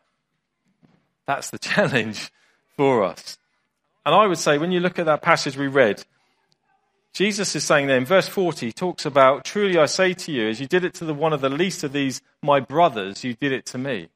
That's 1.25 1.49
the 1.49 1.59
challenge 1.59 2.31
for 2.75 3.03
us. 3.03 3.37
And 4.05 4.13
I 4.13 4.27
would 4.27 4.37
say, 4.37 4.57
when 4.57 4.71
you 4.71 4.79
look 4.79 4.99
at 4.99 5.05
that 5.05 5.21
passage 5.21 5.55
we 5.55 5.67
read, 5.67 6.03
Jesus 7.13 7.55
is 7.55 7.63
saying 7.63 7.87
there 7.87 7.97
in 7.97 8.05
verse 8.05 8.27
40, 8.27 8.65
he 8.65 8.71
talks 8.71 9.05
about, 9.05 9.45
Truly 9.45 9.77
I 9.77 9.85
say 9.85 10.13
to 10.13 10.31
you, 10.31 10.49
as 10.49 10.59
you 10.59 10.67
did 10.67 10.83
it 10.83 10.95
to 10.95 11.05
the 11.05 11.13
one 11.13 11.31
of 11.31 11.41
the 11.41 11.49
least 11.49 11.83
of 11.83 11.93
these, 11.93 12.21
my 12.41 12.59
brothers, 12.59 13.23
you 13.23 13.35
did 13.35 13.51
it 13.51 13.65
to 13.67 13.77
me. 13.77 14.09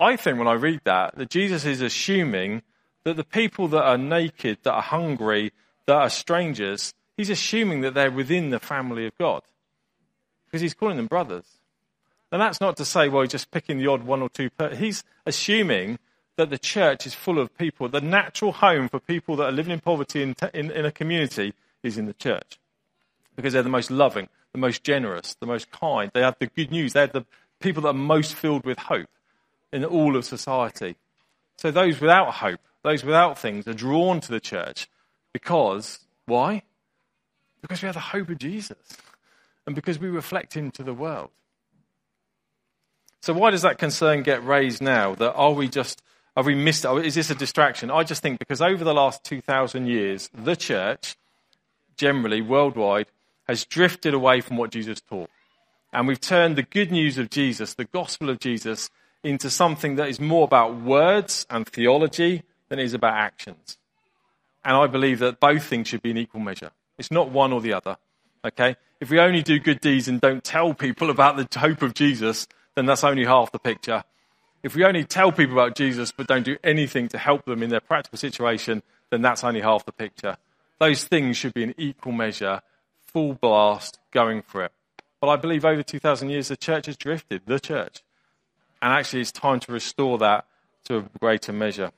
I 0.00 0.16
think 0.16 0.38
when 0.38 0.48
I 0.48 0.54
read 0.54 0.80
that, 0.84 1.16
that 1.16 1.28
Jesus 1.28 1.66
is 1.66 1.82
assuming 1.82 2.62
that 3.04 3.16
the 3.16 3.24
people 3.24 3.68
that 3.68 3.82
are 3.82 3.98
naked, 3.98 4.58
that 4.62 4.72
are 4.72 4.82
hungry, 4.82 5.52
that 5.86 5.94
are 5.94 6.10
strangers, 6.10 6.94
he's 7.18 7.28
assuming 7.28 7.82
that 7.82 7.92
they're 7.92 8.10
within 8.10 8.48
the 8.48 8.58
family 8.58 9.06
of 9.06 9.16
God. 9.18 9.42
Because 10.46 10.62
he's 10.62 10.74
calling 10.74 10.96
them 10.96 11.06
brothers. 11.06 11.44
And 12.32 12.40
that's 12.40 12.60
not 12.60 12.76
to 12.78 12.84
say, 12.84 13.08
well, 13.08 13.22
he's 13.22 13.32
just 13.32 13.50
picking 13.50 13.78
the 13.78 13.88
odd 13.88 14.04
one 14.04 14.22
or 14.22 14.30
two. 14.30 14.48
Per- 14.50 14.74
he's 14.74 15.04
assuming 15.26 15.98
that 16.36 16.48
the 16.48 16.58
church 16.58 17.06
is 17.06 17.12
full 17.12 17.38
of 17.38 17.56
people. 17.58 17.88
The 17.88 18.00
natural 18.00 18.52
home 18.52 18.88
for 18.88 19.00
people 19.00 19.36
that 19.36 19.44
are 19.44 19.52
living 19.52 19.72
in 19.72 19.80
poverty 19.80 20.22
in, 20.22 20.34
in, 20.54 20.70
in 20.70 20.86
a 20.86 20.92
community 20.92 21.52
is 21.82 21.98
in 21.98 22.06
the 22.06 22.14
church 22.14 22.58
because 23.36 23.52
they're 23.52 23.62
the 23.62 23.68
most 23.68 23.90
loving, 23.90 24.28
the 24.52 24.58
most 24.58 24.82
generous, 24.82 25.36
the 25.40 25.46
most 25.46 25.70
kind. 25.70 26.10
They 26.14 26.22
have 26.22 26.36
the 26.38 26.46
good 26.46 26.70
news. 26.70 26.94
They're 26.94 27.06
the 27.06 27.26
people 27.58 27.82
that 27.82 27.90
are 27.90 27.94
most 27.94 28.34
filled 28.34 28.64
with 28.64 28.78
hope 28.78 29.08
in 29.72 29.84
all 29.84 30.16
of 30.16 30.24
society. 30.24 30.96
So 31.56 31.70
those 31.70 32.00
without 32.00 32.34
hope, 32.34 32.60
those 32.82 33.04
without 33.04 33.38
things, 33.38 33.66
are 33.68 33.74
drawn 33.74 34.20
to 34.20 34.32
the 34.32 34.40
church 34.40 34.88
because, 35.32 36.00
why? 36.26 36.62
Because 37.60 37.82
we 37.82 37.86
have 37.86 37.94
the 37.94 38.00
hope 38.00 38.30
of 38.30 38.38
Jesus 38.38 38.78
and 39.66 39.74
because 39.74 39.98
we 39.98 40.08
reflect 40.08 40.56
into 40.56 40.82
the 40.82 40.94
world. 40.94 41.30
So 43.22 43.34
why 43.34 43.50
does 43.50 43.62
that 43.62 43.78
concern 43.78 44.22
get 44.22 44.44
raised 44.44 44.80
now? 44.80 45.14
That 45.14 45.34
are 45.34 45.52
we 45.52 45.68
just 45.68 46.02
have 46.36 46.46
we 46.46 46.54
missed? 46.54 46.86
Is 46.86 47.14
this 47.14 47.30
a 47.30 47.34
distraction? 47.34 47.90
I 47.90 48.02
just 48.02 48.22
think 48.22 48.38
because 48.38 48.62
over 48.62 48.82
the 48.82 48.94
last 48.94 49.24
two 49.24 49.42
thousand 49.42 49.88
years, 49.88 50.30
the 50.32 50.56
church, 50.56 51.16
generally 51.96 52.40
worldwide, 52.40 53.08
has 53.46 53.66
drifted 53.66 54.14
away 54.14 54.40
from 54.40 54.56
what 54.56 54.70
Jesus 54.70 55.02
taught, 55.02 55.28
and 55.92 56.08
we've 56.08 56.20
turned 56.20 56.56
the 56.56 56.62
good 56.62 56.90
news 56.90 57.18
of 57.18 57.28
Jesus, 57.28 57.74
the 57.74 57.84
gospel 57.84 58.30
of 58.30 58.38
Jesus, 58.38 58.88
into 59.22 59.50
something 59.50 59.96
that 59.96 60.08
is 60.08 60.20
more 60.20 60.44
about 60.44 60.76
words 60.76 61.46
and 61.50 61.66
theology 61.66 62.42
than 62.68 62.78
it 62.78 62.84
is 62.84 62.94
about 62.94 63.14
actions. 63.14 63.78
And 64.64 64.76
I 64.76 64.86
believe 64.86 65.18
that 65.20 65.40
both 65.40 65.64
things 65.64 65.88
should 65.88 66.02
be 66.02 66.10
in 66.10 66.16
equal 66.16 66.40
measure. 66.40 66.70
It's 66.98 67.10
not 67.10 67.30
one 67.30 67.52
or 67.52 67.60
the 67.60 67.72
other. 67.72 67.96
Okay? 68.44 68.76
If 69.00 69.10
we 69.10 69.18
only 69.18 69.42
do 69.42 69.58
good 69.58 69.80
deeds 69.80 70.08
and 70.08 70.20
don't 70.20 70.44
tell 70.44 70.74
people 70.74 71.10
about 71.16 71.36
the 71.36 71.58
hope 71.58 71.82
of 71.82 71.94
Jesus, 71.94 72.46
then 72.74 72.86
that's 72.86 73.04
only 73.04 73.24
half 73.24 73.52
the 73.52 73.58
picture. 73.58 74.04
If 74.62 74.74
we 74.74 74.84
only 74.84 75.04
tell 75.04 75.32
people 75.32 75.54
about 75.54 75.74
Jesus 75.74 76.12
but 76.12 76.26
don't 76.26 76.44
do 76.44 76.58
anything 76.62 77.08
to 77.08 77.18
help 77.18 77.46
them 77.46 77.62
in 77.62 77.70
their 77.70 77.80
practical 77.80 78.18
situation, 78.18 78.82
then 79.10 79.22
that's 79.22 79.42
only 79.42 79.60
half 79.60 79.86
the 79.86 79.92
picture. 79.92 80.36
Those 80.78 81.04
things 81.04 81.36
should 81.36 81.54
be 81.54 81.62
in 81.62 81.74
equal 81.78 82.12
measure, 82.12 82.60
full 83.06 83.34
blast, 83.34 83.98
going 84.12 84.42
for 84.42 84.64
it. 84.64 84.72
But 85.20 85.28
I 85.28 85.36
believe 85.36 85.64
over 85.64 85.82
2,000 85.82 86.30
years 86.30 86.48
the 86.48 86.56
church 86.56 86.86
has 86.86 86.96
drifted, 86.96 87.42
the 87.46 87.60
church. 87.60 88.02
And 88.82 88.92
actually, 88.92 89.20
it's 89.20 89.32
time 89.32 89.60
to 89.60 89.72
restore 89.72 90.18
that 90.18 90.46
to 90.84 90.98
a 90.98 91.04
greater 91.18 91.52
measure. 91.52 91.92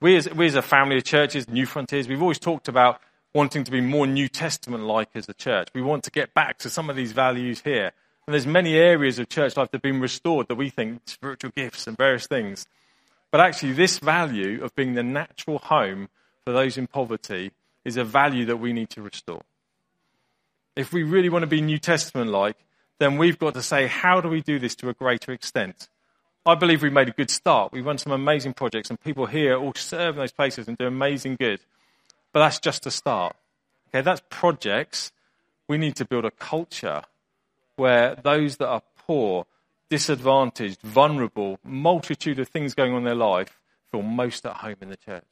We 0.00 0.16
as, 0.16 0.30
we 0.30 0.46
as 0.46 0.54
a 0.54 0.62
family 0.62 0.96
of 0.96 1.04
churches, 1.04 1.46
Newfrontiers, 1.46 2.08
we've 2.08 2.22
always 2.22 2.38
talked 2.38 2.68
about 2.68 3.00
wanting 3.34 3.64
to 3.64 3.70
be 3.70 3.80
more 3.80 4.06
New 4.06 4.28
Testament 4.28 4.84
like 4.84 5.10
as 5.14 5.28
a 5.28 5.34
church. 5.34 5.68
We 5.74 5.82
want 5.82 6.04
to 6.04 6.10
get 6.10 6.32
back 6.34 6.58
to 6.58 6.70
some 6.70 6.88
of 6.90 6.96
these 6.96 7.12
values 7.12 7.60
here. 7.60 7.92
And 8.26 8.34
there's 8.34 8.46
many 8.46 8.76
areas 8.76 9.18
of 9.18 9.28
church 9.28 9.56
life 9.56 9.70
that 9.70 9.78
have 9.78 9.82
been 9.82 10.00
restored 10.00 10.48
that 10.48 10.54
we 10.54 10.70
think 10.70 11.02
spiritual 11.06 11.50
gifts 11.54 11.86
and 11.86 11.96
various 11.96 12.26
things. 12.26 12.66
But 13.30 13.40
actually, 13.40 13.72
this 13.72 13.98
value 13.98 14.62
of 14.62 14.74
being 14.74 14.94
the 14.94 15.02
natural 15.02 15.58
home 15.58 16.08
for 16.44 16.52
those 16.52 16.78
in 16.78 16.86
poverty 16.86 17.52
is 17.84 17.96
a 17.96 18.04
value 18.04 18.44
that 18.46 18.56
we 18.56 18.72
need 18.72 18.90
to 18.90 19.02
restore. 19.02 19.42
If 20.76 20.92
we 20.92 21.02
really 21.02 21.28
want 21.28 21.42
to 21.42 21.46
be 21.48 21.60
New 21.60 21.78
Testament 21.78 22.30
like, 22.30 22.56
then 23.00 23.16
we've 23.16 23.38
got 23.38 23.54
to 23.54 23.62
say, 23.62 23.86
how 23.86 24.20
do 24.20 24.28
we 24.28 24.42
do 24.42 24.58
this 24.58 24.74
to 24.76 24.90
a 24.90 24.94
greater 24.94 25.32
extent? 25.32 25.88
I 26.44 26.54
believe 26.54 26.82
we've 26.82 26.92
made 26.92 27.08
a 27.08 27.12
good 27.12 27.30
start. 27.30 27.72
We've 27.72 27.84
run 27.84 27.96
some 27.96 28.12
amazing 28.12 28.52
projects, 28.52 28.90
and 28.90 29.00
people 29.00 29.24
here 29.26 29.56
all 29.56 29.72
serve 29.74 30.16
in 30.16 30.20
those 30.20 30.32
places 30.32 30.68
and 30.68 30.76
do 30.76 30.86
amazing 30.86 31.36
good. 31.36 31.60
But 32.32 32.40
that's 32.40 32.60
just 32.60 32.86
a 32.86 32.90
start. 32.90 33.34
Okay, 33.88 34.02
that's 34.02 34.20
projects. 34.28 35.12
We 35.66 35.78
need 35.78 35.96
to 35.96 36.04
build 36.04 36.26
a 36.26 36.30
culture 36.30 37.02
where 37.76 38.16
those 38.16 38.58
that 38.58 38.68
are 38.68 38.82
poor, 39.06 39.46
disadvantaged, 39.88 40.82
vulnerable, 40.82 41.58
multitude 41.64 42.38
of 42.38 42.48
things 42.48 42.74
going 42.74 42.92
on 42.92 42.98
in 42.98 43.04
their 43.04 43.14
life 43.14 43.58
feel 43.90 44.02
most 44.02 44.44
at 44.44 44.58
home 44.58 44.76
in 44.82 44.90
the 44.90 44.96
church. 44.96 45.24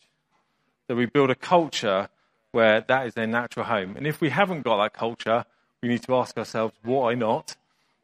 That 0.87 0.97
we 0.97 1.05
build 1.05 1.31
a 1.31 1.35
culture 1.35 2.09
where 2.53 2.81
that 2.81 3.07
is 3.07 3.13
their 3.13 3.27
natural 3.27 3.67
home. 3.67 3.95
And 3.97 4.07
if 4.07 4.23
we 4.23 4.31
haven't 4.31 4.63
got 4.63 4.83
that 4.83 4.95
culture, 4.95 5.45
we 5.83 5.89
need 5.89 6.03
to 6.05 6.15
ask 6.17 6.37
ourselves, 6.37 6.75
why 6.83 7.15
not? 7.15 7.57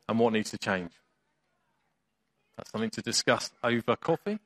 And 0.08 0.18
what 0.18 0.32
needs 0.32 0.50
to 0.50 0.58
change? 0.58 0.92
That's 2.56 2.70
something 2.70 2.90
to 2.90 3.02
discuss 3.02 3.50
over 3.62 3.96
coffee 3.96 4.38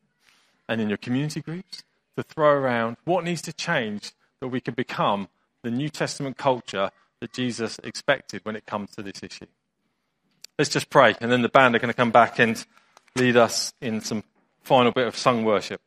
and 0.69 0.81
in 0.81 0.88
your 0.88 0.99
community 0.99 1.41
groups 1.41 1.83
to 2.17 2.23
throw 2.23 2.51
around 2.51 2.97
what 3.05 3.25
needs 3.25 3.43
to 3.43 3.53
change 3.53 4.12
that 4.41 4.49
we 4.49 4.61
can 4.61 4.75
become 4.75 5.29
the 5.62 5.71
New 5.71 5.88
Testament 5.88 6.37
culture 6.37 6.91
that 7.21 7.33
Jesus 7.33 7.79
expected 7.83 8.45
when 8.45 8.57
it 8.57 8.67
comes 8.67 8.91
to 8.93 9.03
this 9.03 9.23
issue. 9.23 9.47
Let's 10.59 10.71
just 10.71 10.91
pray, 10.91 11.14
and 11.21 11.31
then 11.31 11.43
the 11.43 11.49
band 11.49 11.75
are 11.75 11.79
going 11.79 11.93
to 11.93 11.97
come 11.97 12.11
back 12.11 12.38
and 12.38 12.64
lead 13.17 13.37
us 13.37 13.73
in 13.81 14.01
some 14.01 14.25
final 14.62 14.93
bit 14.93 15.07
of 15.07 15.17
sung 15.17 15.45
worship. 15.45 15.81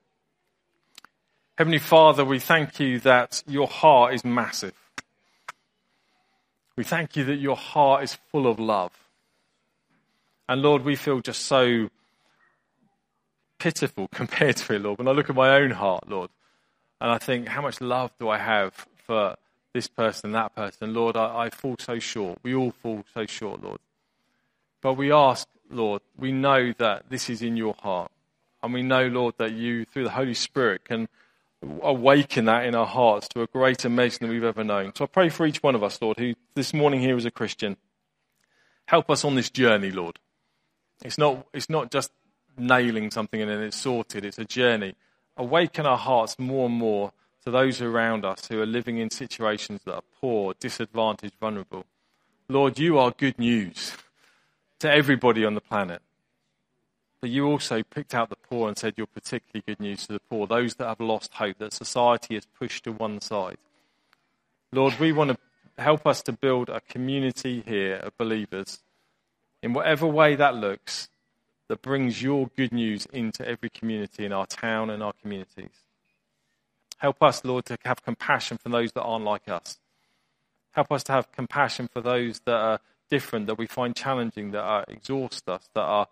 Heavenly 1.58 1.80
Father, 1.80 2.26
we 2.26 2.40
thank 2.40 2.80
you 2.80 3.00
that 3.02 3.44
your 3.48 3.68
heart 3.68 4.14
is 4.14 4.26
massive. 4.26 4.74
We 6.82 6.86
thank 6.86 7.16
you 7.16 7.26
that 7.26 7.36
your 7.36 7.58
heart 7.58 8.04
is 8.04 8.18
full 8.32 8.48
of 8.48 8.60
love. 8.60 8.92
And 10.50 10.64
Lord, 10.64 10.84
we 10.84 10.96
feel 10.96 11.22
just 11.22 11.44
so 11.44 11.92
pitiful 13.60 14.08
compared 14.12 14.58
to 14.58 14.74
it, 14.74 14.82
Lord. 14.82 14.98
When 14.98 15.08
I 15.08 15.12
look 15.12 15.30
at 15.30 15.36
my 15.36 15.58
own 15.58 15.70
heart, 15.70 16.10
Lord, 16.10 16.32
and 17.00 17.12
I 17.12 17.20
think, 17.20 17.48
how 17.50 17.62
much 17.62 17.82
love 17.82 18.10
do 18.20 18.30
I 18.30 18.40
have 18.40 18.88
for 19.06 19.36
this 19.76 19.88
person, 19.88 20.32
that 20.32 20.56
person? 20.56 20.92
Lord, 20.92 21.18
I, 21.18 21.44
I 21.44 21.50
fall 21.52 21.76
so 21.78 22.00
short. 22.00 22.40
We 22.42 22.56
all 22.56 22.72
fall 22.72 23.04
so 23.14 23.28
short, 23.28 23.62
Lord. 23.62 23.80
But 24.82 24.96
we 24.96 25.12
ask, 25.12 25.48
Lord, 25.70 26.02
we 26.18 26.32
know 26.32 26.74
that 26.80 27.12
this 27.12 27.30
is 27.30 27.44
in 27.44 27.58
your 27.58 27.76
heart. 27.84 28.10
And 28.64 28.74
we 28.74 28.82
know, 28.82 29.06
Lord, 29.06 29.36
that 29.38 29.52
you, 29.52 29.86
through 29.86 30.06
the 30.06 30.10
Holy 30.10 30.34
Spirit, 30.34 30.86
can 30.86 31.10
awaken 31.82 32.46
that 32.46 32.66
in 32.66 32.76
our 32.76 32.86
hearts 32.86 33.28
to 33.30 33.42
a 33.42 33.48
greater 33.48 33.90
measure 33.90 34.20
than 34.20 34.30
we've 34.30 34.44
ever 34.44 34.64
known. 34.64 34.94
So 34.96 35.06
I 35.06 35.08
pray 35.08 35.30
for 35.30 35.46
each 35.46 35.62
one 35.62 35.76
of 35.76 35.84
us, 35.84 36.02
Lord, 36.02 36.18
who 36.18 36.34
this 36.56 36.74
morning 36.74 37.02
here 37.02 37.18
is 37.18 37.26
a 37.26 37.32
Christian. 37.32 37.78
Help 38.86 39.10
us 39.10 39.24
on 39.24 39.36
this 39.36 39.50
journey, 39.50 39.92
Lord. 39.92 40.20
It's 41.04 41.18
not, 41.18 41.46
it's 41.54 41.70
not 41.70 41.92
just 41.92 42.12
nailing 42.58 43.12
something 43.12 43.42
and 43.42 43.50
then 43.50 43.62
it's 43.62 43.78
sorted, 43.78 44.26
it's 44.26 44.40
a 44.40 44.46
journey. 44.46 44.96
Awaken 45.38 45.86
our 45.86 45.98
hearts 45.98 46.38
more 46.38 46.68
and 46.68 46.76
more 46.76 47.14
to 47.46 47.52
those 47.52 47.82
around 47.82 48.26
us 48.26 48.48
who 48.48 48.62
are 48.62 48.66
living 48.66 48.98
in 48.98 49.10
situations 49.10 49.82
that 49.86 49.96
are 49.96 50.04
poor, 50.20 50.54
disadvantaged, 50.60 51.36
vulnerable. 51.40 51.86
Lord, 52.50 52.78
you 52.78 52.98
are 53.00 53.12
good 53.12 53.40
news 53.40 53.96
to 54.80 54.92
everybody 54.92 55.46
on 55.46 55.56
the 55.56 55.62
planet. 55.62 56.02
But 57.22 57.30
you 57.30 57.46
also 57.46 57.84
picked 57.84 58.16
out 58.16 58.30
the 58.30 58.36
poor 58.36 58.68
and 58.68 58.78
said 58.78 58.96
you're 58.98 59.06
particularly 59.06 59.64
good 59.66 59.80
news 59.80 60.08
to 60.08 60.14
the 60.14 60.20
poor, 60.20 60.48
those 60.48 60.76
that 60.76 60.88
have 60.88 61.00
lost 61.00 61.36
hope, 61.36 61.60
that 61.60 61.72
society 61.72 62.34
has 62.34 62.46
pushed 62.46 62.84
to 62.86 62.92
one 62.92 63.22
side. 63.22 63.58
Lord, 64.74 65.00
we 65.00 65.12
want 65.12 65.32
to 65.32 65.38
help 65.82 66.08
us 66.08 66.24
to 66.24 66.32
build 66.32 66.70
a 66.70 66.82
community 66.82 67.64
here 67.66 67.98
of 67.98 68.18
believers 68.18 68.80
in 69.62 69.74
whatever 69.74 70.08
way 70.08 70.36
that 70.36 70.56
looks 70.56 71.10
that 71.68 71.82
brings 71.82 72.22
your 72.22 72.50
good 72.58 72.74
news 72.74 73.06
into 73.14 73.48
every 73.48 73.70
community 73.70 74.26
in 74.26 74.34
our 74.34 74.46
town 74.46 74.90
and 74.90 75.02
our 75.02 75.14
communities. 75.22 75.86
Help 76.98 77.24
us, 77.24 77.46
Lord, 77.46 77.66
to 77.66 77.78
have 77.86 78.04
compassion 78.04 78.58
for 78.58 78.70
those 78.70 78.92
that 78.92 79.04
aren't 79.04 79.26
like 79.26 79.48
us. 79.48 79.80
Help 80.72 80.92
us 80.92 81.04
to 81.06 81.14
have 81.14 81.32
compassion 81.32 81.88
for 81.88 82.02
those 82.02 82.42
that 82.42 82.56
are 82.56 82.80
different, 83.10 83.48
that 83.48 83.58
we 83.58 83.68
find 83.68 83.96
challenging, 83.96 84.52
that 84.52 84.62
are, 84.62 84.86
exhaust 84.88 85.48
us, 85.48 85.70
that 85.74 85.82
are 85.82 86.08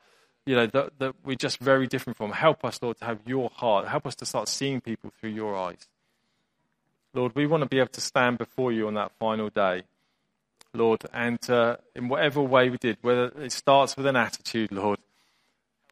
you 0.49 0.55
know, 0.55 0.65
that, 0.65 0.97
that 0.97 1.13
we're 1.23 1.35
just 1.35 1.59
very 1.59 1.85
different 1.85 2.17
from. 2.17 2.31
Help 2.31 2.65
us, 2.65 2.81
Lord, 2.81 2.97
to 2.97 3.05
have 3.05 3.19
your 3.23 3.51
heart. 3.51 3.87
Help 3.87 4.07
us 4.07 4.15
to 4.15 4.25
start 4.25 4.47
seeing 4.47 4.81
people 4.81 5.11
through 5.19 5.29
your 5.29 5.55
eyes. 5.55 5.87
Lord, 7.13 7.35
we 7.35 7.45
want 7.45 7.61
to 7.61 7.69
be 7.69 7.77
able 7.77 7.89
to 7.89 8.01
stand 8.01 8.39
before 8.39 8.71
you 8.71 8.87
on 8.87 8.95
that 8.95 9.11
final 9.19 9.49
day, 9.51 9.83
Lord, 10.73 11.03
and 11.13 11.37
in 11.93 12.09
whatever 12.09 12.41
way 12.41 12.71
we 12.71 12.79
did, 12.79 12.97
whether 13.03 13.25
it 13.39 13.51
starts 13.51 13.95
with 13.95 14.07
an 14.07 14.15
attitude, 14.15 14.71
Lord, 14.71 14.97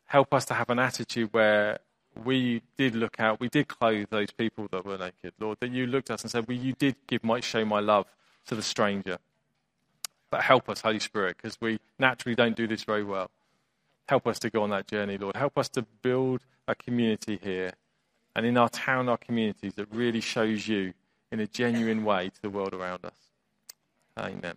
help 0.07 0.33
us 0.33 0.45
to 0.45 0.55
have 0.55 0.71
an 0.71 0.79
attitude 0.79 1.31
where 1.33 1.77
we 2.25 2.63
did 2.77 2.95
look 2.95 3.19
out, 3.19 3.39
we 3.39 3.49
did 3.49 3.67
clothe 3.67 4.07
those 4.09 4.31
people 4.31 4.67
that 4.71 4.83
were 4.83 4.97
naked, 4.97 5.33
Lord, 5.39 5.59
that 5.59 5.69
you 5.69 5.85
looked 5.85 6.09
at 6.09 6.15
us 6.15 6.23
and 6.23 6.31
said, 6.31 6.47
well, 6.47 6.57
you 6.57 6.73
did 6.73 6.95
give, 7.05 7.23
might 7.23 7.43
show 7.43 7.63
my 7.63 7.79
love 7.79 8.07
to 8.47 8.55
the 8.55 8.63
stranger. 8.63 9.19
But 10.31 10.41
help 10.41 10.67
us, 10.67 10.81
Holy 10.81 10.99
Spirit, 10.99 11.37
because 11.37 11.61
we 11.61 11.77
naturally 11.99 12.33
don't 12.33 12.55
do 12.55 12.65
this 12.65 12.83
very 12.83 13.03
well. 13.03 13.29
Help 14.07 14.27
us 14.27 14.39
to 14.39 14.49
go 14.49 14.63
on 14.63 14.69
that 14.69 14.87
journey, 14.87 15.17
Lord. 15.17 15.35
Help 15.35 15.57
us 15.57 15.69
to 15.69 15.81
build 16.01 16.41
a 16.67 16.75
community 16.75 17.39
here 17.41 17.71
and 18.37 18.45
in 18.45 18.55
our 18.55 18.69
town, 18.69 19.09
our 19.09 19.17
communities 19.17 19.73
that 19.73 19.87
really 19.91 20.21
shows 20.21 20.67
you 20.67 20.93
in 21.31 21.39
a 21.39 21.47
genuine 21.47 22.05
way 22.05 22.29
to 22.29 22.41
the 22.43 22.51
world 22.51 22.71
around 22.71 23.03
us. 23.03 23.15
Amen. 24.15 24.53